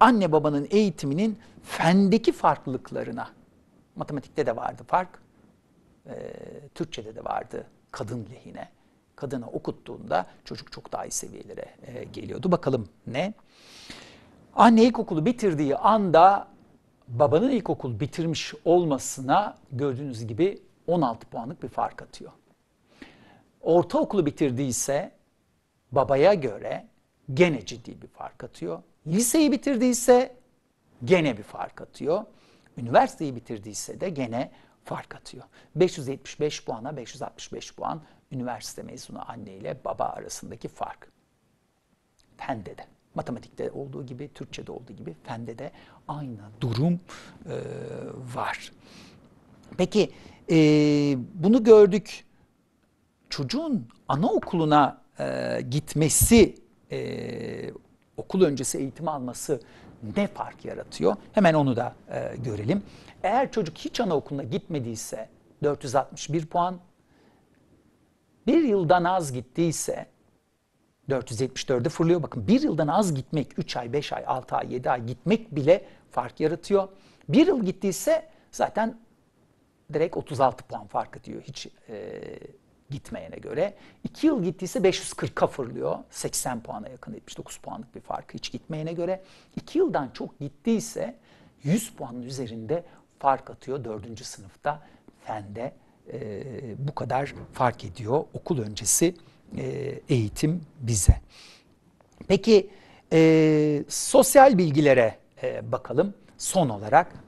[0.00, 3.28] anne babanın eğitiminin fendeki farklılıklarına.
[3.96, 5.22] Matematikte de vardı fark,
[6.06, 6.32] e,
[6.74, 8.68] Türkçe'de de vardı kadın lehine.
[9.16, 12.52] Kadına okuttuğunda çocuk çok daha iyi seviyelere e, geliyordu.
[12.52, 13.34] Bakalım ne?
[14.54, 16.48] Anne ilkokulu bitirdiği anda
[17.08, 22.32] babanın ilkokul bitirmiş olmasına gördüğünüz gibi 16 puanlık bir fark atıyor.
[23.60, 25.12] Ortaokulu bitirdiyse
[25.92, 26.86] babaya göre
[27.34, 28.82] gene ciddi bir fark atıyor.
[29.06, 30.36] Liseyi bitirdiyse
[31.04, 32.24] gene bir fark atıyor.
[32.76, 34.50] Üniversiteyi bitirdiyse de gene
[34.84, 35.44] fark atıyor.
[35.76, 41.12] 575 puana 565 puan üniversite mezunu anne ile baba arasındaki fark.
[42.36, 42.86] Fende de.
[43.14, 45.72] Matematikte olduğu gibi, Türkçe'de olduğu gibi fende de
[46.08, 47.54] aynı durum e,
[48.34, 48.72] var.
[49.78, 50.10] Peki
[50.50, 50.56] e,
[51.34, 52.24] bunu gördük.
[53.30, 56.54] Çocuğun anaokuluna e, gitmesi,
[56.92, 57.70] e,
[58.16, 59.60] okul öncesi eğitim alması
[60.16, 61.16] ne fark yaratıyor?
[61.32, 62.82] Hemen onu da e, görelim.
[63.22, 65.28] Eğer çocuk hiç anaokuluna gitmediyse
[65.62, 66.78] 461 puan,
[68.46, 70.06] bir yıldan az gittiyse
[71.08, 72.22] 474'e fırlıyor.
[72.22, 75.84] Bakın bir yıldan az gitmek 3 ay, 5 ay, 6 ay, 7 ay gitmek bile
[76.10, 76.88] fark yaratıyor.
[77.28, 78.98] Bir yıl gittiyse zaten
[79.92, 82.22] direkt 36 puan fark ediyor hiç e,
[82.90, 83.74] gitmeyene göre.
[84.04, 85.98] 2 yıl gittiyse 540'a fırlıyor.
[86.10, 89.22] 80 puana yakın 79 puanlık bir farkı hiç gitmeyene göre.
[89.56, 91.16] 2 yıldan çok gittiyse
[91.62, 92.84] 100 puanın üzerinde
[93.18, 94.24] fark atıyor 4.
[94.24, 94.82] sınıfta
[95.24, 95.72] fende.
[96.12, 96.42] E,
[96.88, 99.14] bu kadar fark ediyor okul öncesi
[99.56, 99.64] e,
[100.08, 101.20] eğitim bize.
[102.28, 102.70] Peki
[103.12, 107.27] e, sosyal bilgilere e, bakalım son olarak.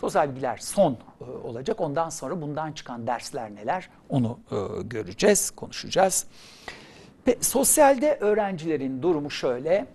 [0.00, 1.80] Sosyal bilgiler son e, olacak.
[1.80, 6.26] Ondan sonra bundan çıkan dersler neler onu e, göreceğiz, konuşacağız.
[7.24, 9.86] Pe, sosyalde öğrencilerin durumu şöyle.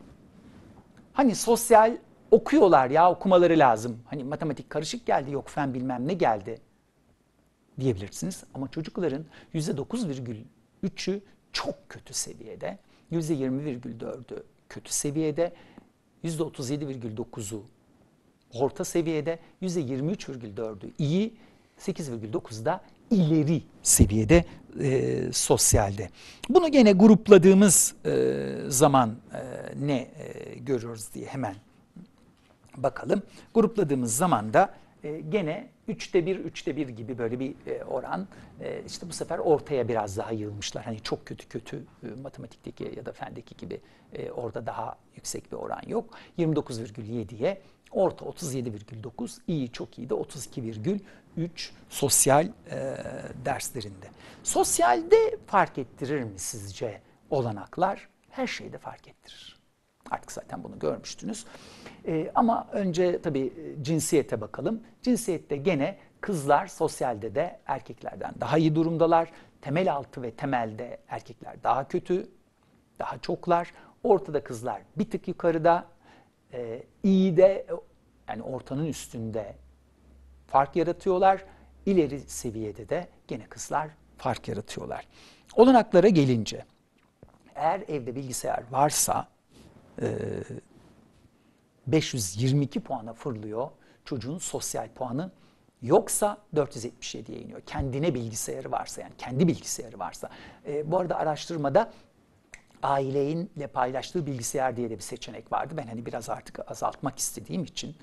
[1.14, 1.98] Hani sosyal
[2.32, 4.00] okuyorlar ya okumaları lazım.
[4.06, 6.62] Hani matematik karışık geldi yok fen bilmem ne geldi
[7.80, 8.44] diyebilirsiniz.
[8.54, 11.22] Ama çocukların %9,3'ü
[11.54, 12.78] çok kötü seviyede.
[13.12, 15.54] %20,4'ü kötü seviyede.
[16.24, 17.64] %37,9'u
[18.54, 19.40] orta seviyede.
[19.62, 21.34] %23,4'ü iyi.
[21.80, 24.46] 8,9'da ileri seviyede
[24.80, 26.10] e, sosyalde.
[26.50, 28.36] Bunu gene grupladığımız e,
[28.68, 29.42] zaman e,
[29.88, 31.56] ne e, görüyoruz diye hemen
[32.78, 33.22] bakalım.
[33.54, 38.28] Grupladığımız zaman da e, gene üçte bir, üçte bir gibi böyle bir e, oran.
[38.62, 40.86] E, işte bu sefer ortaya biraz daha yığılmışlar.
[40.86, 43.82] Hani çok kötü kötü e, matematikteki ya da fendeki gibi
[44.14, 46.10] e, orada daha yüksek bir oran yok.
[46.40, 47.62] 29,7'ye
[47.94, 51.00] orta 37,9, iyi çok iyi de 32,3
[51.90, 52.98] sosyal e,
[53.46, 54.06] derslerinde.
[54.44, 58.10] Sosyalde fark ettirir mi sizce olanaklar?
[58.30, 59.60] Her şeyde fark ettirir.
[60.12, 61.46] Artık zaten bunu görmüştünüz.
[62.08, 64.84] E, ama önce tabii e, cinsiyete bakalım.
[65.02, 69.32] Cinsiyette gene kızlar sosyalde de erkeklerden daha iyi durumdalar.
[69.62, 72.30] Temel altı ve temelde erkekler daha kötü,
[73.00, 73.74] daha çoklar.
[74.04, 75.86] Ortada kızlar bir tık yukarıda,
[76.54, 77.68] e, iyi de
[78.30, 79.56] yani ortanın üstünde
[80.48, 81.46] fark yaratıyorlar.
[81.86, 85.08] İleri seviyede de gene kızlar fark yaratıyorlar.
[85.56, 86.66] Olanaklara gelince
[87.56, 89.28] eğer evde bilgisayar varsa
[91.88, 93.70] 522 puana fırlıyor
[94.06, 95.32] çocuğun sosyal puanı.
[95.82, 97.62] Yoksa 477'ye iniyor.
[97.62, 100.30] Kendine bilgisayarı varsa yani kendi bilgisayarı varsa.
[100.68, 101.92] E, bu arada araştırmada
[102.84, 105.74] aileyle paylaştığı bilgisayar diye de bir seçenek vardı.
[105.78, 107.96] Ben hani biraz artık azaltmak istediğim için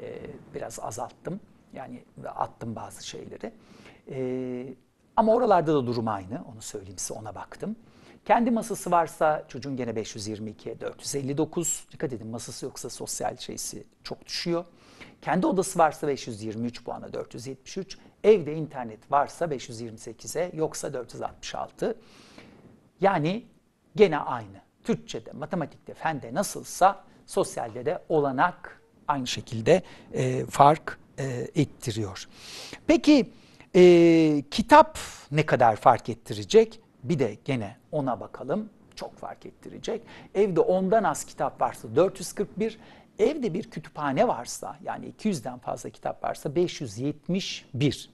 [0.00, 0.20] e,
[0.54, 1.40] biraz azalttım.
[1.72, 3.52] Yani attım bazı şeyleri.
[4.10, 4.74] E,
[5.16, 6.44] ama oralarda da durum aynı.
[6.52, 7.76] Onu söyleyeyim size ona baktım.
[8.24, 11.86] Kendi masası varsa çocuğun gene 522'ye 459.
[11.92, 14.64] Dikkat edin masası yoksa sosyal şeysi çok düşüyor.
[15.22, 17.98] Kendi odası varsa 523 puana 473.
[18.24, 21.98] Evde internet varsa 528'e yoksa 466.
[23.00, 23.44] Yani
[23.96, 24.60] gene aynı.
[24.84, 31.24] Türkçe'de, matematikte, fende nasılsa sosyalde de olanak aynı şekilde e, fark e,
[31.54, 32.28] ettiriyor.
[32.86, 33.30] Peki
[33.74, 34.98] e, kitap
[35.30, 36.80] ne kadar fark ettirecek?
[37.02, 38.70] Bir de gene ona bakalım.
[38.94, 40.02] Çok fark ettirecek.
[40.34, 42.78] Evde ondan az kitap varsa 441,
[43.18, 48.10] evde bir kütüphane varsa yani 200'den fazla kitap varsa 571.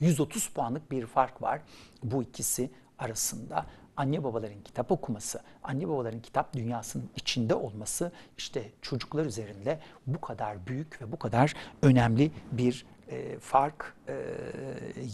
[0.00, 1.60] 130 puanlık bir fark var
[2.02, 3.66] bu ikisi arasında.
[3.96, 10.66] Anne babaların kitap okuması, anne babaların kitap dünyasının içinde olması işte çocuklar üzerinde bu kadar
[10.66, 14.14] büyük ve bu kadar önemli bir e, fark e,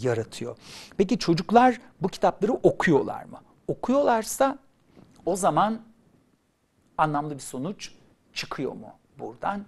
[0.01, 0.57] yaratıyor.
[0.97, 3.41] Peki çocuklar bu kitapları okuyorlar mı?
[3.67, 4.57] Okuyorlarsa
[5.25, 5.81] o zaman
[6.97, 7.91] anlamlı bir sonuç
[8.33, 9.65] çıkıyor mu buradan?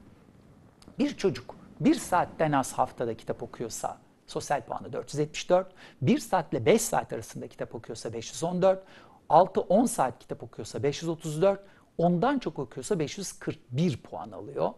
[0.99, 3.97] Bir çocuk bir saatten az haftada kitap okuyorsa
[4.31, 5.67] sosyal puanı 474,
[6.01, 8.83] bir saatle 5 saat arasında kitap okuyorsa 514,
[9.29, 11.63] 6-10 saat kitap okuyorsa 534,
[11.97, 14.69] ondan çok okuyorsa 541 puan alıyor.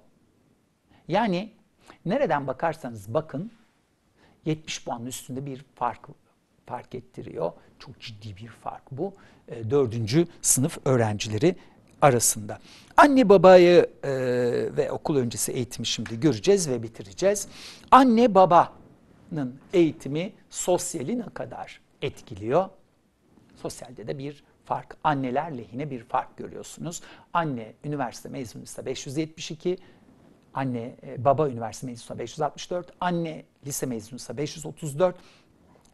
[1.07, 1.53] Yani
[2.05, 3.51] nereden bakarsanız bakın
[4.45, 6.07] 70 puanın üstünde bir fark
[6.65, 7.51] fark ettiriyor.
[7.79, 9.13] Çok ciddi bir fark bu.
[9.47, 11.55] E, dördüncü sınıf öğrencileri
[12.01, 12.59] arasında.
[12.97, 14.11] Anne babayı e,
[14.77, 17.47] ve okul öncesi eğitimi şimdi göreceğiz ve bitireceğiz.
[17.91, 18.35] Anne
[19.31, 22.69] babanın eğitimi sosyali ne kadar etkiliyor?
[23.55, 24.97] Sosyalde de bir fark.
[25.03, 27.01] Anneler lehine bir fark görüyorsunuz.
[27.33, 29.77] Anne üniversite mezunuysa 572,
[30.53, 35.15] anne e, baba üniversite mezunuysa 564, anne lise mezunuysa 534,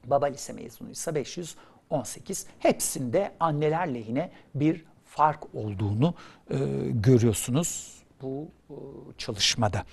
[0.06, 2.46] baba lise mezunuysa 518.
[2.60, 6.14] Hepsinde anneler lehine bir fark olduğunu
[6.52, 6.58] e,
[6.90, 8.76] görüyorsunuz bu e,
[9.18, 9.84] çalışmada.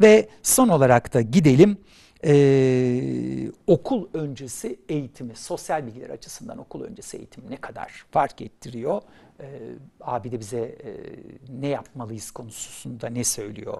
[0.00, 1.78] Ve son olarak da gidelim
[2.24, 9.02] ee, okul öncesi eğitimi, sosyal bilgiler açısından okul öncesi eğitimi ne kadar fark ettiriyor?
[9.40, 9.60] Ee,
[10.00, 10.96] abi de bize e,
[11.60, 13.78] ne yapmalıyız konusunda ne söylüyor?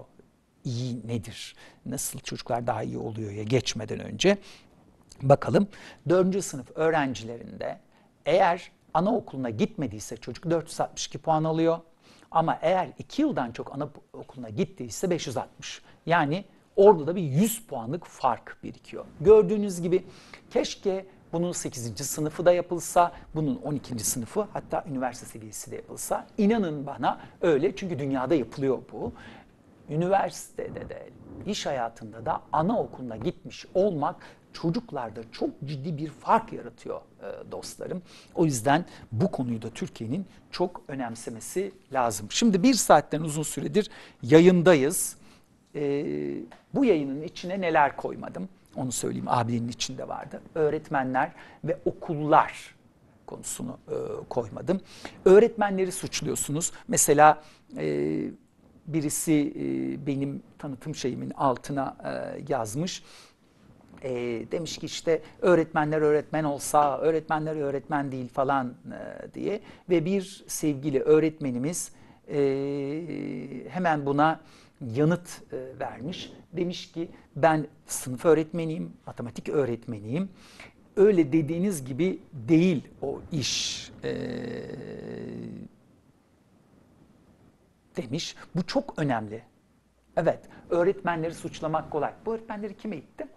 [0.63, 1.55] İyi nedir?
[1.85, 4.37] Nasıl çocuklar daha iyi oluyor ya geçmeden önce?
[5.21, 5.67] Bakalım
[6.09, 6.43] 4.
[6.43, 7.79] sınıf öğrencilerinde
[8.25, 11.79] eğer anaokuluna gitmediyse çocuk 462 puan alıyor.
[12.31, 15.81] Ama eğer 2 yıldan çok anaokuluna gittiyse 560.
[16.05, 16.45] Yani
[16.77, 19.05] Orada da bir 100 puanlık fark birikiyor.
[19.21, 20.03] Gördüğünüz gibi
[20.49, 22.05] keşke bunun 8.
[22.07, 23.99] sınıfı da yapılsa, bunun 12.
[23.99, 26.27] sınıfı hatta üniversite seviyesi de yapılsa.
[26.37, 29.13] İnanın bana öyle çünkü dünyada yapılıyor bu.
[29.89, 31.09] Üniversitede de,
[31.45, 34.15] iş hayatında da anaokuluna gitmiş olmak
[34.53, 38.01] çocuklarda çok ciddi bir fark yaratıyor e, dostlarım.
[38.35, 42.27] O yüzden bu konuyu da Türkiye'nin çok önemsemesi lazım.
[42.29, 43.89] Şimdi bir saatten uzun süredir
[44.23, 45.17] yayındayız
[45.77, 46.05] e,
[46.75, 50.41] bu yayının içine neler koymadım onu söyleyeyim abinin içinde vardı.
[50.55, 51.31] Öğretmenler
[51.63, 52.75] ve okullar
[53.25, 53.95] konusunu e,
[54.29, 54.81] koymadım.
[55.25, 56.71] Öğretmenleri suçluyorsunuz.
[56.87, 57.43] Mesela
[57.77, 58.19] e,
[58.87, 63.03] birisi e, benim tanıtım şeyimin altına e, yazmış.
[64.03, 64.11] E,
[64.51, 70.99] demiş ki işte öğretmenler öğretmen olsa öğretmenler öğretmen değil falan e, diye ve bir sevgili
[70.99, 71.91] öğretmenimiz
[72.27, 72.39] e,
[73.69, 74.39] hemen buna
[74.81, 76.33] yanıt e, vermiş.
[76.53, 80.29] Demiş ki ben sınıf öğretmeniyim, matematik öğretmeniyim.
[80.95, 84.13] Öyle dediğiniz gibi değil o iş e,
[87.97, 88.35] demiş.
[88.55, 89.43] Bu çok önemli.
[90.17, 92.13] Evet, öğretmenleri suçlamak kolay.
[92.25, 93.27] Bu öğretmenleri kim eğitti?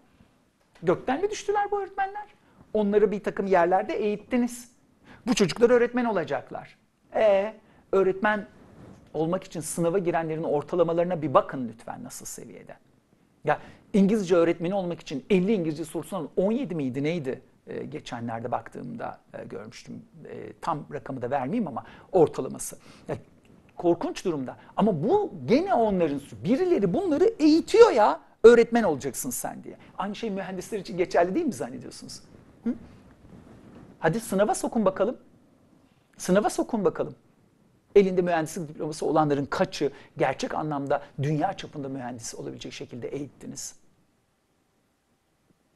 [0.82, 2.26] Gökten mi düştüler bu öğretmenler?
[2.72, 4.72] Onları bir takım yerlerde eğittiniz.
[5.26, 6.78] Bu çocuklar öğretmen olacaklar.
[7.14, 7.54] E
[7.92, 8.46] öğretmen
[9.14, 12.76] olmak için sınava girenlerin ortalamalarına bir bakın lütfen nasıl seviyede.
[13.44, 13.58] Ya
[13.92, 17.42] İngilizce öğretmeni olmak için 50 İngilizce sorusundan 17 miydi neydi?
[17.66, 20.02] Ee, geçenlerde baktığımda e, görmüştüm.
[20.24, 22.78] E, tam rakamı da vermeyeyim ama ortalaması.
[23.76, 24.56] Korkunç durumda.
[24.76, 28.20] Ama bu gene onların birileri bunları eğitiyor ya.
[28.44, 29.76] Öğretmen olacaksın sen diye.
[29.98, 32.20] Aynı şey mühendisler için geçerli değil mi zannediyorsunuz?
[32.64, 32.74] Hı?
[33.98, 35.16] Hadi sınava sokun bakalım.
[36.16, 37.14] Sınava sokun bakalım.
[37.94, 43.74] Elinde mühendislik diploması olanların kaçı gerçek anlamda dünya çapında mühendis olabilecek şekilde eğittiniz?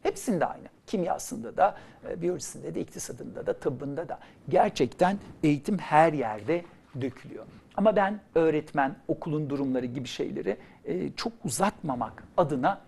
[0.03, 0.69] Hepsinde aynı.
[0.87, 1.77] Kimyasında da,
[2.09, 4.19] e, biyolojisinde de, iktisadında da, tıbbında da.
[4.49, 6.65] Gerçekten eğitim her yerde
[7.01, 7.45] dökülüyor.
[7.77, 12.81] Ama ben öğretmen, okulun durumları gibi şeyleri e, çok uzatmamak adına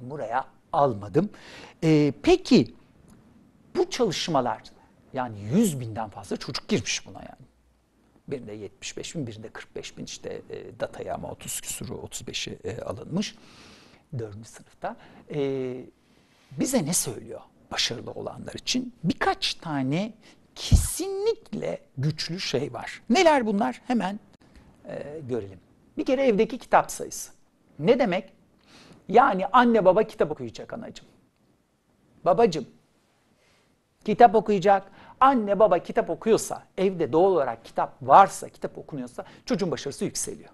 [0.00, 1.30] buraya almadım.
[1.84, 2.74] E, peki
[3.76, 4.62] bu çalışmalar
[5.12, 7.44] yani 100 binden fazla çocuk girmiş buna yani.
[8.28, 13.34] Birinde 75 bin, birinde 45 bin işte e, dataya ama 30 küsuru 35'i e, alınmış.
[14.18, 14.96] Dördüncü sınıfta.
[15.34, 15.76] E,
[16.50, 18.94] bize ne söylüyor başarılı olanlar için?
[19.04, 20.12] Birkaç tane
[20.54, 23.02] kesinlikle güçlü şey var.
[23.10, 23.82] Neler bunlar?
[23.86, 24.20] Hemen
[24.88, 25.60] e, görelim.
[25.98, 27.32] Bir kere evdeki kitap sayısı.
[27.78, 28.32] Ne demek?
[29.08, 31.06] Yani anne baba kitap okuyacak anacığım.
[32.24, 32.66] Babacığım
[34.04, 34.92] kitap okuyacak.
[35.20, 40.50] Anne baba kitap okuyorsa, evde doğal olarak kitap varsa, kitap okunuyorsa çocuğun başarısı yükseliyor.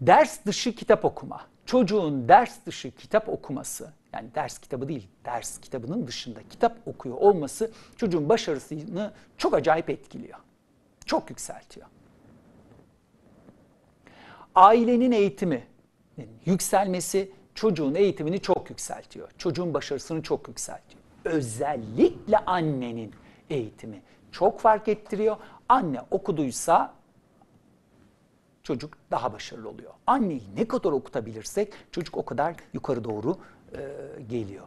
[0.00, 1.40] Ders dışı kitap okuma.
[1.66, 7.70] Çocuğun ders dışı kitap okuması, yani ders kitabı değil, ders kitabının dışında kitap okuyor olması
[7.96, 10.38] çocuğun başarısını çok acayip etkiliyor.
[11.06, 11.86] Çok yükseltiyor.
[14.54, 15.66] Ailenin eğitimi
[16.44, 19.30] yükselmesi çocuğun eğitimini çok yükseltiyor.
[19.38, 21.01] Çocuğun başarısını çok yükseltiyor.
[21.24, 23.12] Özellikle annenin
[23.50, 24.02] eğitimi
[24.32, 25.36] çok fark ettiriyor.
[25.68, 26.94] Anne okuduysa
[28.62, 29.92] çocuk daha başarılı oluyor.
[30.06, 33.36] Anneyi ne kadar okutabilirsek çocuk o kadar yukarı doğru
[33.76, 33.80] e,
[34.30, 34.64] geliyor.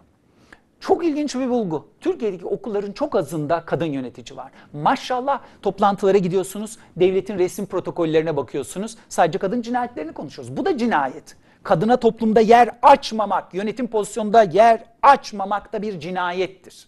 [0.80, 1.88] Çok ilginç bir bulgu.
[2.02, 4.52] Türkiye'deki okulların çok azında kadın yönetici var.
[4.74, 8.98] Maşallah toplantılara gidiyorsunuz, devletin resim protokollerine bakıyorsunuz.
[9.10, 10.58] Sadece kadın cinayetlerini konuşuyoruz.
[10.58, 11.38] Bu da cinayet.
[11.66, 16.88] Kadına toplumda yer açmamak, yönetim pozisyonunda yer açmamak da bir cinayettir.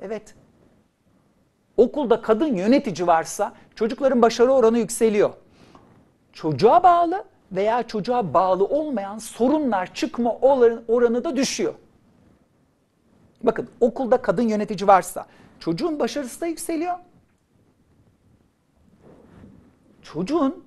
[0.00, 0.34] Evet.
[1.76, 5.30] Okulda kadın yönetici varsa çocukların başarı oranı yükseliyor.
[6.32, 10.36] Çocuğa bağlı veya çocuğa bağlı olmayan sorunlar çıkma
[10.88, 11.74] oranı da düşüyor.
[13.42, 15.26] Bakın okulda kadın yönetici varsa
[15.60, 16.94] çocuğun başarısı da yükseliyor.
[20.02, 20.64] Çocuğun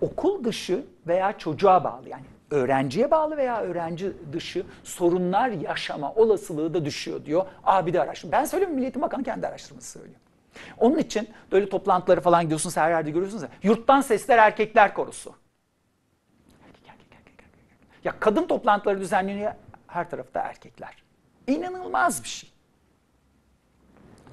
[0.00, 6.84] okul dışı veya çocuğa bağlı yani öğrenciye bağlı veya öğrenci dışı sorunlar yaşama olasılığı da
[6.84, 7.46] düşüyor diyor.
[7.64, 8.32] Abi de araştırma.
[8.32, 10.20] Ben söylemiyorum Milli Bakanı kendi araştırması söylüyor.
[10.78, 13.48] Onun için böyle toplantıları falan gidiyorsunuz her yerde görüyorsunuz ya.
[13.62, 15.34] Yurttan sesler erkekler korusu.
[18.04, 19.52] Ya kadın toplantıları düzenleniyor
[19.86, 21.02] her tarafta erkekler.
[21.46, 22.50] İnanılmaz bir şey.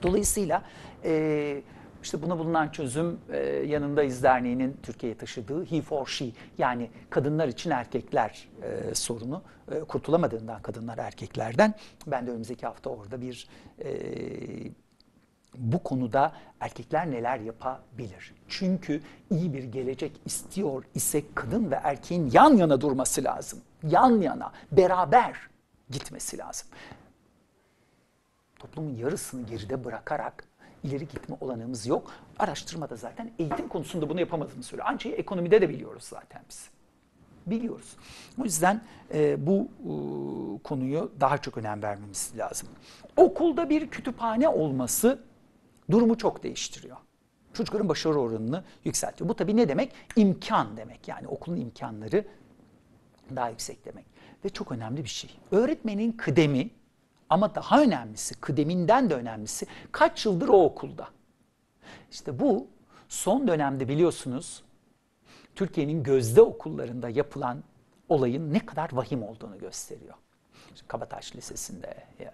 [0.04, 0.62] Dolayısıyla
[1.04, 1.62] e,
[2.04, 6.26] işte buna bulunan çözüm e, Yanındayız Derneği'nin Türkiye'ye taşıdığı he for she
[6.58, 9.42] yani kadınlar için erkekler e, sorunu
[9.72, 11.74] e, kurtulamadığından kadınlar erkeklerden
[12.08, 13.48] ben de önümüzdeki hafta orada bir
[13.84, 13.92] e,
[15.58, 18.34] bu konuda erkekler neler yapabilir?
[18.48, 23.60] Çünkü iyi bir gelecek istiyor ise kadın ve erkeğin yan yana durması lazım.
[23.84, 25.36] Yan yana, beraber
[25.90, 26.68] gitmesi lazım
[28.64, 30.44] toplumun yarısını geride bırakarak
[30.84, 32.12] ileri gitme olanımız yok.
[32.40, 34.88] Araştırmada zaten eğitim konusunda bunu yapamadığını söylüyor.
[34.92, 36.70] Ancak ekonomide de biliyoruz zaten biz.
[37.48, 37.98] Biliyoruz.
[38.42, 38.82] O yüzden
[39.14, 39.94] e, bu e,
[40.64, 42.70] konuyu daha çok önem vermemiz lazım.
[43.18, 45.20] Okulda bir kütüphane olması
[45.92, 46.98] durumu çok değiştiriyor.
[47.54, 49.30] Çocukların başarı oranını yükseltiyor.
[49.30, 49.92] Bu tabii ne demek?
[50.16, 51.08] İmkan demek.
[51.08, 52.26] Yani okulun imkanları
[53.36, 54.06] daha yüksek demek.
[54.46, 55.30] Ve çok önemli bir şey.
[55.52, 56.70] Öğretmenin kıdemi
[57.34, 61.08] ama daha önemlisi, kıdeminden de önemlisi kaç yıldır o okulda.
[62.12, 62.68] İşte bu
[63.10, 64.64] son dönemde biliyorsunuz
[65.56, 67.64] Türkiye'nin gözde okullarında yapılan
[68.10, 70.14] olayın ne kadar vahim olduğunu gösteriyor.
[70.76, 72.32] İşte Kabataş Lisesi'nde, e,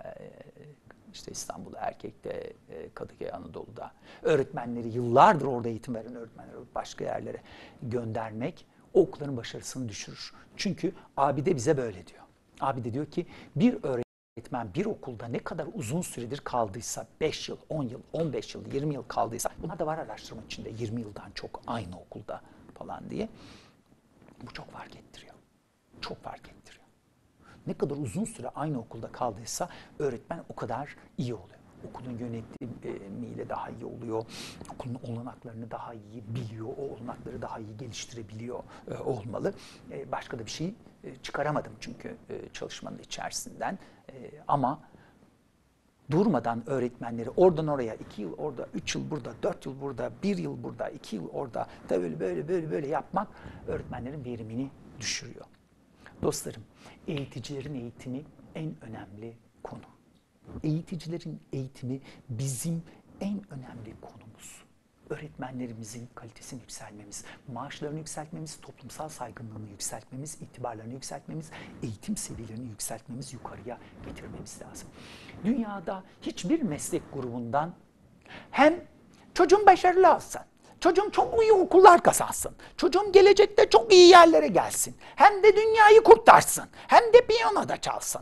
[1.14, 3.92] işte İstanbul Erkek'te, e, Kadıköy Anadolu'da
[4.22, 7.42] öğretmenleri yıllardır orada eğitim veren öğretmenleri başka yerlere
[7.82, 10.34] göndermek okulların başarısını düşürür.
[10.58, 12.24] Çünkü abi de bize böyle diyor.
[12.60, 13.26] Abi de diyor ki
[13.56, 14.09] bir öğretmen
[14.40, 18.94] öğretmen bir okulda ne kadar uzun süredir kaldıysa, 5 yıl, 10 yıl, 15 yıl, 20
[18.94, 22.42] yıl kaldıysa, bunlar da var araştırma içinde 20 yıldan çok aynı okulda
[22.76, 23.30] falan diye.
[24.42, 25.34] Bu çok fark ettiriyor.
[26.02, 26.86] Çok fark ettiriyor.
[27.68, 29.70] Ne kadar uzun süre aynı okulda kaldıysa
[30.00, 31.59] öğretmen o kadar iyi oluyor.
[31.90, 34.26] Okulun yönetimiyle daha iyi oluyor.
[34.74, 36.68] Okulun olanaklarını daha iyi biliyor.
[36.68, 39.54] O olanakları daha iyi geliştirebiliyor e, olmalı.
[39.92, 40.74] E, başka da bir şey
[41.04, 42.16] e, çıkaramadım çünkü
[42.54, 43.80] çalışmanın içerisinden.
[44.48, 44.80] Ama
[46.12, 50.64] durmadan öğretmenleri oradan oraya iki yıl orada, üç yıl burada, dört yıl burada, bir yıl
[50.64, 53.28] burada, iki yıl orada da böyle böyle böyle böyle yapmak
[53.68, 54.70] öğretmenlerin verimini
[55.00, 55.46] düşürüyor.
[56.22, 56.64] Dostlarım,
[57.08, 58.24] eğiticilerin eğitimi
[58.56, 59.99] en önemli konu.
[60.64, 62.84] Eğiticilerin eğitimi bizim
[63.22, 64.64] en önemli konumuz.
[65.10, 71.52] Öğretmenlerimizin kalitesini yükselmemiz, maaşlarını yükseltmemiz, toplumsal saygınlığını yükseltmemiz, itibarlarını yükseltmemiz,
[71.84, 74.90] eğitim seviyelerini yükseltmemiz, yukarıya getirmemiz lazım.
[75.46, 77.74] Dünyada hiçbir meslek grubundan
[78.52, 78.84] hem
[79.34, 80.42] çocuğun başarılı olsun,
[80.80, 86.66] çocuğum çok iyi okullar kazansın, çocuğum gelecekte çok iyi yerlere gelsin, hem de dünyayı kurtarsın,
[86.88, 88.22] hem de piyano da çalsın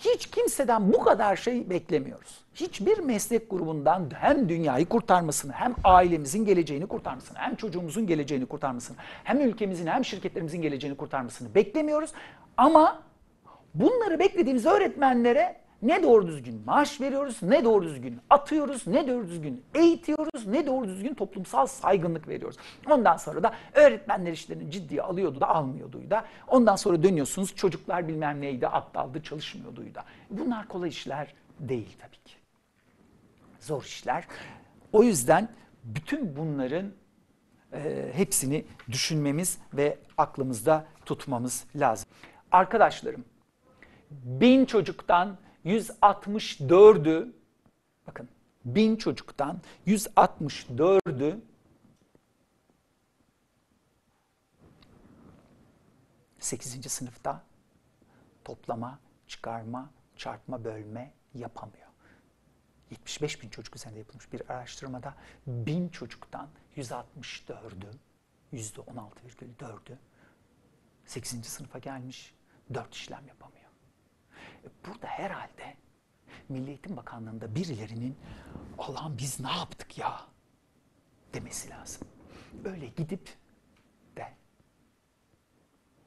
[0.00, 2.40] hiç kimseden bu kadar şey beklemiyoruz.
[2.54, 9.40] Hiçbir meslek grubundan hem dünyayı kurtarmasını, hem ailemizin geleceğini kurtarmasını, hem çocuğumuzun geleceğini kurtarmasını, hem
[9.40, 12.10] ülkemizin hem şirketlerimizin geleceğini kurtarmasını beklemiyoruz.
[12.56, 13.02] Ama
[13.74, 19.64] bunları beklediğimiz öğretmenlere ne doğru düzgün maaş veriyoruz, ne doğru düzgün atıyoruz, ne doğru düzgün
[19.74, 22.56] eğitiyoruz, ne doğru düzgün toplumsal saygınlık veriyoruz.
[22.90, 26.24] Ondan sonra da öğretmenler işlerini ciddiye alıyordu da almıyordu da.
[26.48, 30.04] Ondan sonra dönüyorsunuz çocuklar bilmem neydi, aptaldı, çalışmıyordu da.
[30.30, 32.34] Bunlar kolay işler değil tabii ki.
[33.60, 34.24] Zor işler.
[34.92, 35.48] O yüzden
[35.84, 36.92] bütün bunların
[37.72, 42.08] e, hepsini düşünmemiz ve aklımızda tutmamız lazım.
[42.52, 43.24] Arkadaşlarım,
[44.10, 47.32] bin çocuktan 164'ü
[48.06, 48.28] bakın
[48.64, 51.40] bin çocuktan 164'ü
[56.38, 57.42] sekizinci sınıfta
[58.44, 61.90] toplama, çıkarma, çarpma, bölme yapamıyor.
[62.90, 65.14] 75 bin çocuk üzerinde yapılmış bir araştırmada
[65.46, 67.94] bin çocuktan 164'ü,
[68.52, 69.98] %16,4'ü
[71.06, 71.46] 8.
[71.46, 72.34] sınıfa gelmiş,
[72.74, 73.59] 4 işlem yapamıyor.
[74.86, 75.76] Burada herhalde
[76.48, 78.16] Milli Eğitim Bakanlığı'nda birilerinin
[78.78, 80.20] Allah'ım biz ne yaptık ya
[81.34, 82.08] demesi lazım.
[82.64, 83.28] Öyle gidip
[84.16, 84.32] de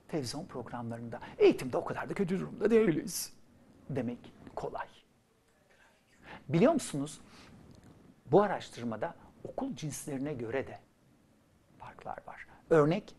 [0.07, 3.33] televizyon programlarında eğitimde o kadar da kötü durumda değiliz
[3.89, 4.87] demek kolay.
[6.49, 7.21] Biliyor musunuz?
[8.25, 10.79] Bu araştırmada okul cinslerine göre de
[11.77, 12.47] farklar var.
[12.69, 13.15] Örnek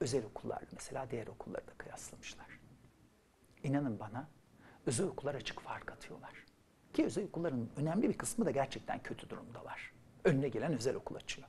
[0.00, 2.46] özel okullarla mesela diğer okulları kıyaslamışlar.
[3.62, 4.28] İnanın bana
[4.86, 6.32] özel okullar açık fark atıyorlar.
[6.94, 9.92] Ki özel okulların önemli bir kısmı da gerçekten kötü durumdalar.
[10.24, 11.48] Önüne gelen özel okul açıyor.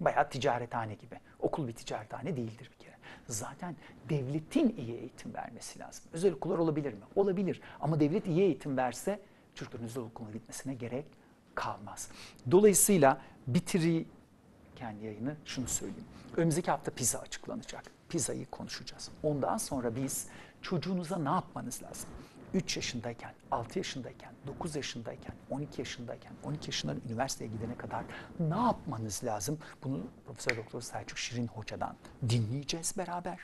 [0.00, 1.20] Bayağı ticarethane gibi.
[1.38, 2.96] Okul bir ticarethane değildir bir kere.
[3.28, 3.76] Zaten
[4.08, 6.04] devletin iyi eğitim vermesi lazım.
[6.12, 7.00] Özel okullar olabilir mi?
[7.16, 7.60] Olabilir.
[7.80, 9.20] Ama devlet iyi eğitim verse
[9.54, 11.06] çocukların özel okuluna gitmesine gerek
[11.54, 12.10] kalmaz.
[12.50, 16.06] Dolayısıyla bitirirken yayını şunu söyleyeyim.
[16.36, 17.84] Önümüzdeki hafta pizza açıklanacak.
[18.08, 19.10] Pizzayı konuşacağız.
[19.22, 20.28] Ondan sonra biz
[20.62, 22.10] çocuğunuza ne yapmanız lazım?
[22.54, 28.04] 3 yaşındayken, 6 yaşındayken, 9 yaşındayken, 12 yaşındayken, 12 yaşından üniversiteye gidene kadar
[28.40, 29.58] ne yapmanız lazım?
[29.84, 31.96] Bunu Profesör Doktor Selçuk Şirin Hoca'dan
[32.28, 33.38] dinleyeceğiz beraber.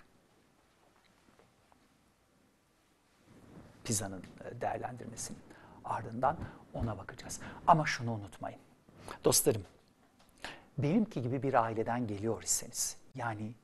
[3.84, 5.40] Pizza'nın e, değerlendirmesinin
[5.84, 6.36] ardından
[6.74, 7.40] ona bakacağız.
[7.66, 8.60] Ama şunu unutmayın.
[9.24, 9.62] Dostlarım,
[10.78, 13.54] benimki gibi bir aileden geliyor iseniz, yani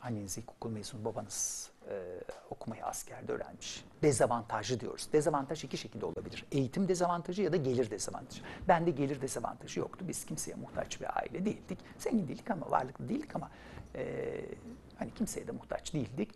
[0.00, 2.20] anneniz ilkokul mezunu, babanız e,
[2.50, 3.84] okumayı askerde öğrenmiş.
[4.02, 5.08] Dezavantajlı diyoruz.
[5.12, 6.44] Dezavantaj iki şekilde olabilir.
[6.52, 8.42] Eğitim dezavantajı ya da gelir dezavantajı.
[8.68, 10.04] Bende gelir dezavantajı yoktu.
[10.08, 11.78] Biz kimseye muhtaç bir aile değildik.
[11.98, 13.50] Zengin değildik ama varlıklı değildik ama
[13.94, 14.44] e,
[14.98, 16.30] hani kimseye de muhtaç değildik.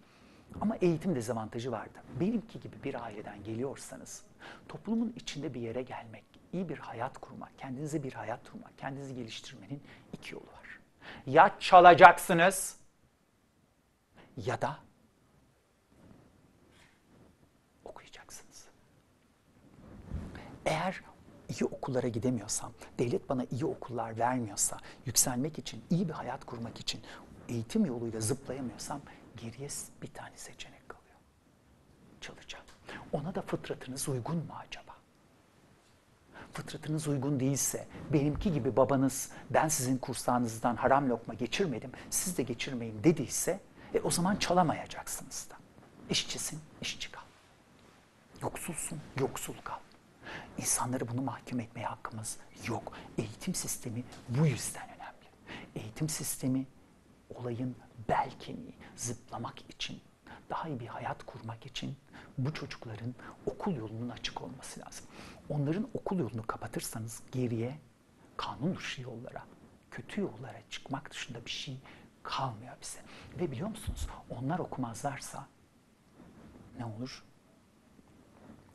[0.60, 1.98] Ama eğitim dezavantajı vardı.
[2.20, 4.22] Benimki gibi bir aileden geliyorsanız
[4.68, 9.82] toplumun içinde bir yere gelmek, iyi bir hayat kurmak, kendinize bir hayat kurmak, kendinizi geliştirmenin
[10.12, 10.80] iki yolu var.
[11.26, 12.76] Ya çalacaksınız
[14.36, 14.76] ya da
[17.84, 18.68] okuyacaksınız.
[20.66, 21.00] Eğer
[21.48, 27.00] iyi okullara gidemiyorsam, devlet bana iyi okullar vermiyorsa, yükselmek için, iyi bir hayat kurmak için
[27.48, 29.00] eğitim yoluyla zıplayamıyorsam
[29.36, 29.68] geriye
[30.02, 31.16] bir tane seçenek kalıyor.
[32.20, 32.64] Çalacağım.
[33.12, 34.90] Ona da fıtratınız uygun mu acaba?
[36.52, 43.04] Fıtratınız uygun değilse, benimki gibi babanız ben sizin kursağınızdan haram lokma geçirmedim, siz de geçirmeyin
[43.04, 43.60] dediyse,
[43.94, 45.54] e, o zaman çalamayacaksınız da.
[46.10, 47.22] İşçisin, işçi kal.
[48.42, 49.76] Yoksulsun, yoksul kal.
[50.58, 52.92] İnsanları bunu mahkum etmeye hakkımız yok.
[53.18, 55.26] Eğitim sistemi bu yüzden önemli.
[55.76, 56.66] Eğitim sistemi
[57.34, 57.76] olayın
[58.08, 60.00] bel kemiği, zıplamak için,
[60.50, 61.96] daha iyi bir hayat kurmak için
[62.38, 63.14] bu çocukların
[63.46, 65.06] okul yolunun açık olması lazım.
[65.48, 67.78] Onların okul yolunu kapatırsanız geriye
[68.36, 69.44] kanun dışı yollara,
[69.90, 71.78] kötü yollara çıkmak dışında bir şey
[72.22, 72.98] kalmıyor bize.
[73.38, 75.46] Ve biliyor musunuz onlar okumazlarsa
[76.78, 77.24] ne olur?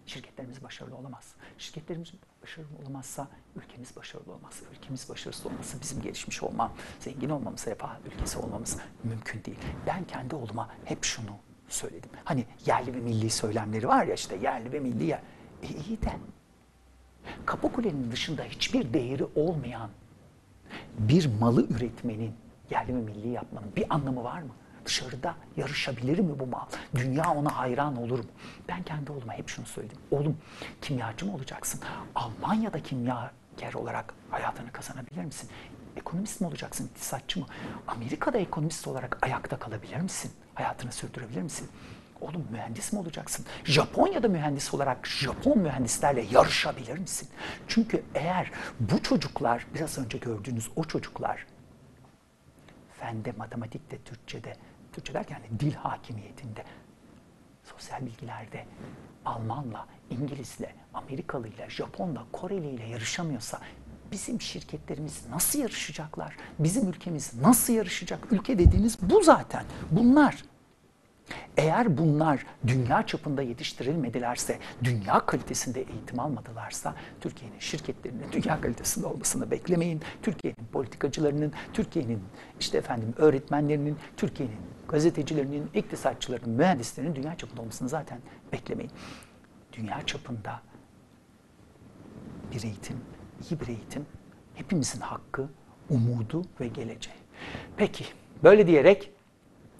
[0.06, 1.36] Şirketlerimiz başarılı olamaz.
[1.58, 4.62] Şirketlerimiz başarılı olamazsa ülkemiz başarılı olmaz.
[4.72, 9.58] Ülkemiz başarısız olması bizim gelişmiş olmam, zengin olmamız, refah ülkesi olmamız mümkün değil.
[9.88, 11.32] Ben kendi oğluma hep şunu
[11.70, 12.10] söyledim.
[12.24, 15.22] Hani yerli ve milli söylemleri var ya işte yerli ve milli ya.
[15.64, 16.12] E iyi de
[17.46, 19.90] Kapıkule'nin dışında hiçbir değeri olmayan
[21.00, 22.34] bir malı üretmenin
[22.70, 24.52] yerli ve milli yapmanın bir anlamı var mı?
[24.86, 26.66] Dışarıda yarışabilir mi bu mal?
[26.96, 28.26] Dünya ona hayran olur mu?
[28.68, 29.98] Ben kendi oğluma hep şunu söyledim.
[30.12, 30.38] Oğlum
[30.82, 31.82] kimyacı mı olacaksın?
[32.16, 35.50] Almanya'da kimyager olarak hayatını kazanabilir misin?
[35.96, 37.46] Ekonomist mi olacaksın, iktisatçı mı?
[37.88, 40.32] Amerika'da ekonomist olarak ayakta kalabilir misin?
[40.56, 41.70] Hayatını sürdürebilir misin?
[42.22, 43.46] Oğlum mühendis mi olacaksın?
[43.64, 47.30] Japonya'da mühendis olarak Japon mühendislerle yarışabilir misin?
[47.68, 51.46] Çünkü eğer bu çocuklar, biraz önce gördüğünüz o çocuklar
[53.00, 54.56] fende, matematikte, Türkçe'de,
[54.96, 56.64] Türkçe derken yani dil hakimiyetinde,
[57.64, 58.66] sosyal bilgilerde
[59.26, 63.60] Almanla, İngilizle, Amerikalıyla, Japonla, Koreliyle yarışamıyorsa
[64.12, 66.36] bizim şirketlerimiz nasıl yarışacaklar?
[66.60, 68.32] Bizim ülkemiz nasıl yarışacak?
[68.32, 69.66] Ülke dediğiniz bu zaten.
[69.92, 70.44] Bunlar.
[71.58, 80.02] Eğer bunlar dünya çapında yetiştirilmedilerse, dünya kalitesinde eğitim almadılarsa Türkiye'nin şirketlerinin dünya kalitesinde olmasını beklemeyin.
[80.22, 82.24] Türkiye'nin politikacılarının, Türkiye'nin
[82.60, 88.20] işte efendim öğretmenlerinin, Türkiye'nin gazetecilerinin, iktisatçılarının, mühendislerinin dünya çapında olmasını zaten
[88.52, 88.92] beklemeyin.
[89.74, 90.62] Dünya çapında
[92.52, 92.98] bir eğitim,
[93.50, 94.06] iyi bir eğitim
[94.56, 95.50] hepimizin hakkı,
[95.90, 97.16] umudu ve geleceği.
[97.78, 98.06] Peki
[98.44, 99.12] böyle diyerek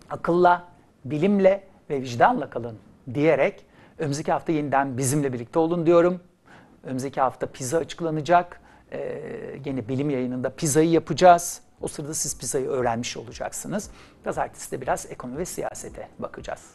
[0.10, 0.75] akılla
[1.06, 2.78] bilimle ve vicdanla kalın
[3.14, 3.66] diyerek
[3.98, 6.20] önümüzdeki hafta yeniden bizimle birlikte olun diyorum.
[6.84, 8.62] Önümüzdeki hafta pizza açıklanacak.
[8.92, 11.62] Ee, yine bilim yayınında pizzayı yapacağız.
[11.82, 13.90] O sırada siz pizzayı öğrenmiş olacaksınız.
[14.24, 16.72] Pazartesi de biraz ekonomi ve siyasete bakacağız.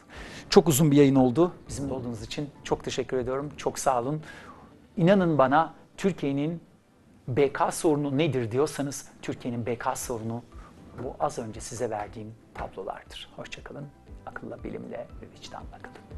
[0.51, 1.53] Çok uzun bir yayın oldu.
[1.69, 3.51] Bizimle olduğunuz için çok teşekkür ediyorum.
[3.57, 4.23] Çok sağ olun.
[4.97, 6.61] İnanın bana Türkiye'nin
[7.29, 10.43] BK sorunu nedir diyorsanız Türkiye'nin BK sorunu
[11.03, 13.29] bu az önce size verdiğim tablolardır.
[13.37, 13.87] Hoşçakalın.
[14.31, 16.10] Akılla, bilimle ve vicdanla kalın.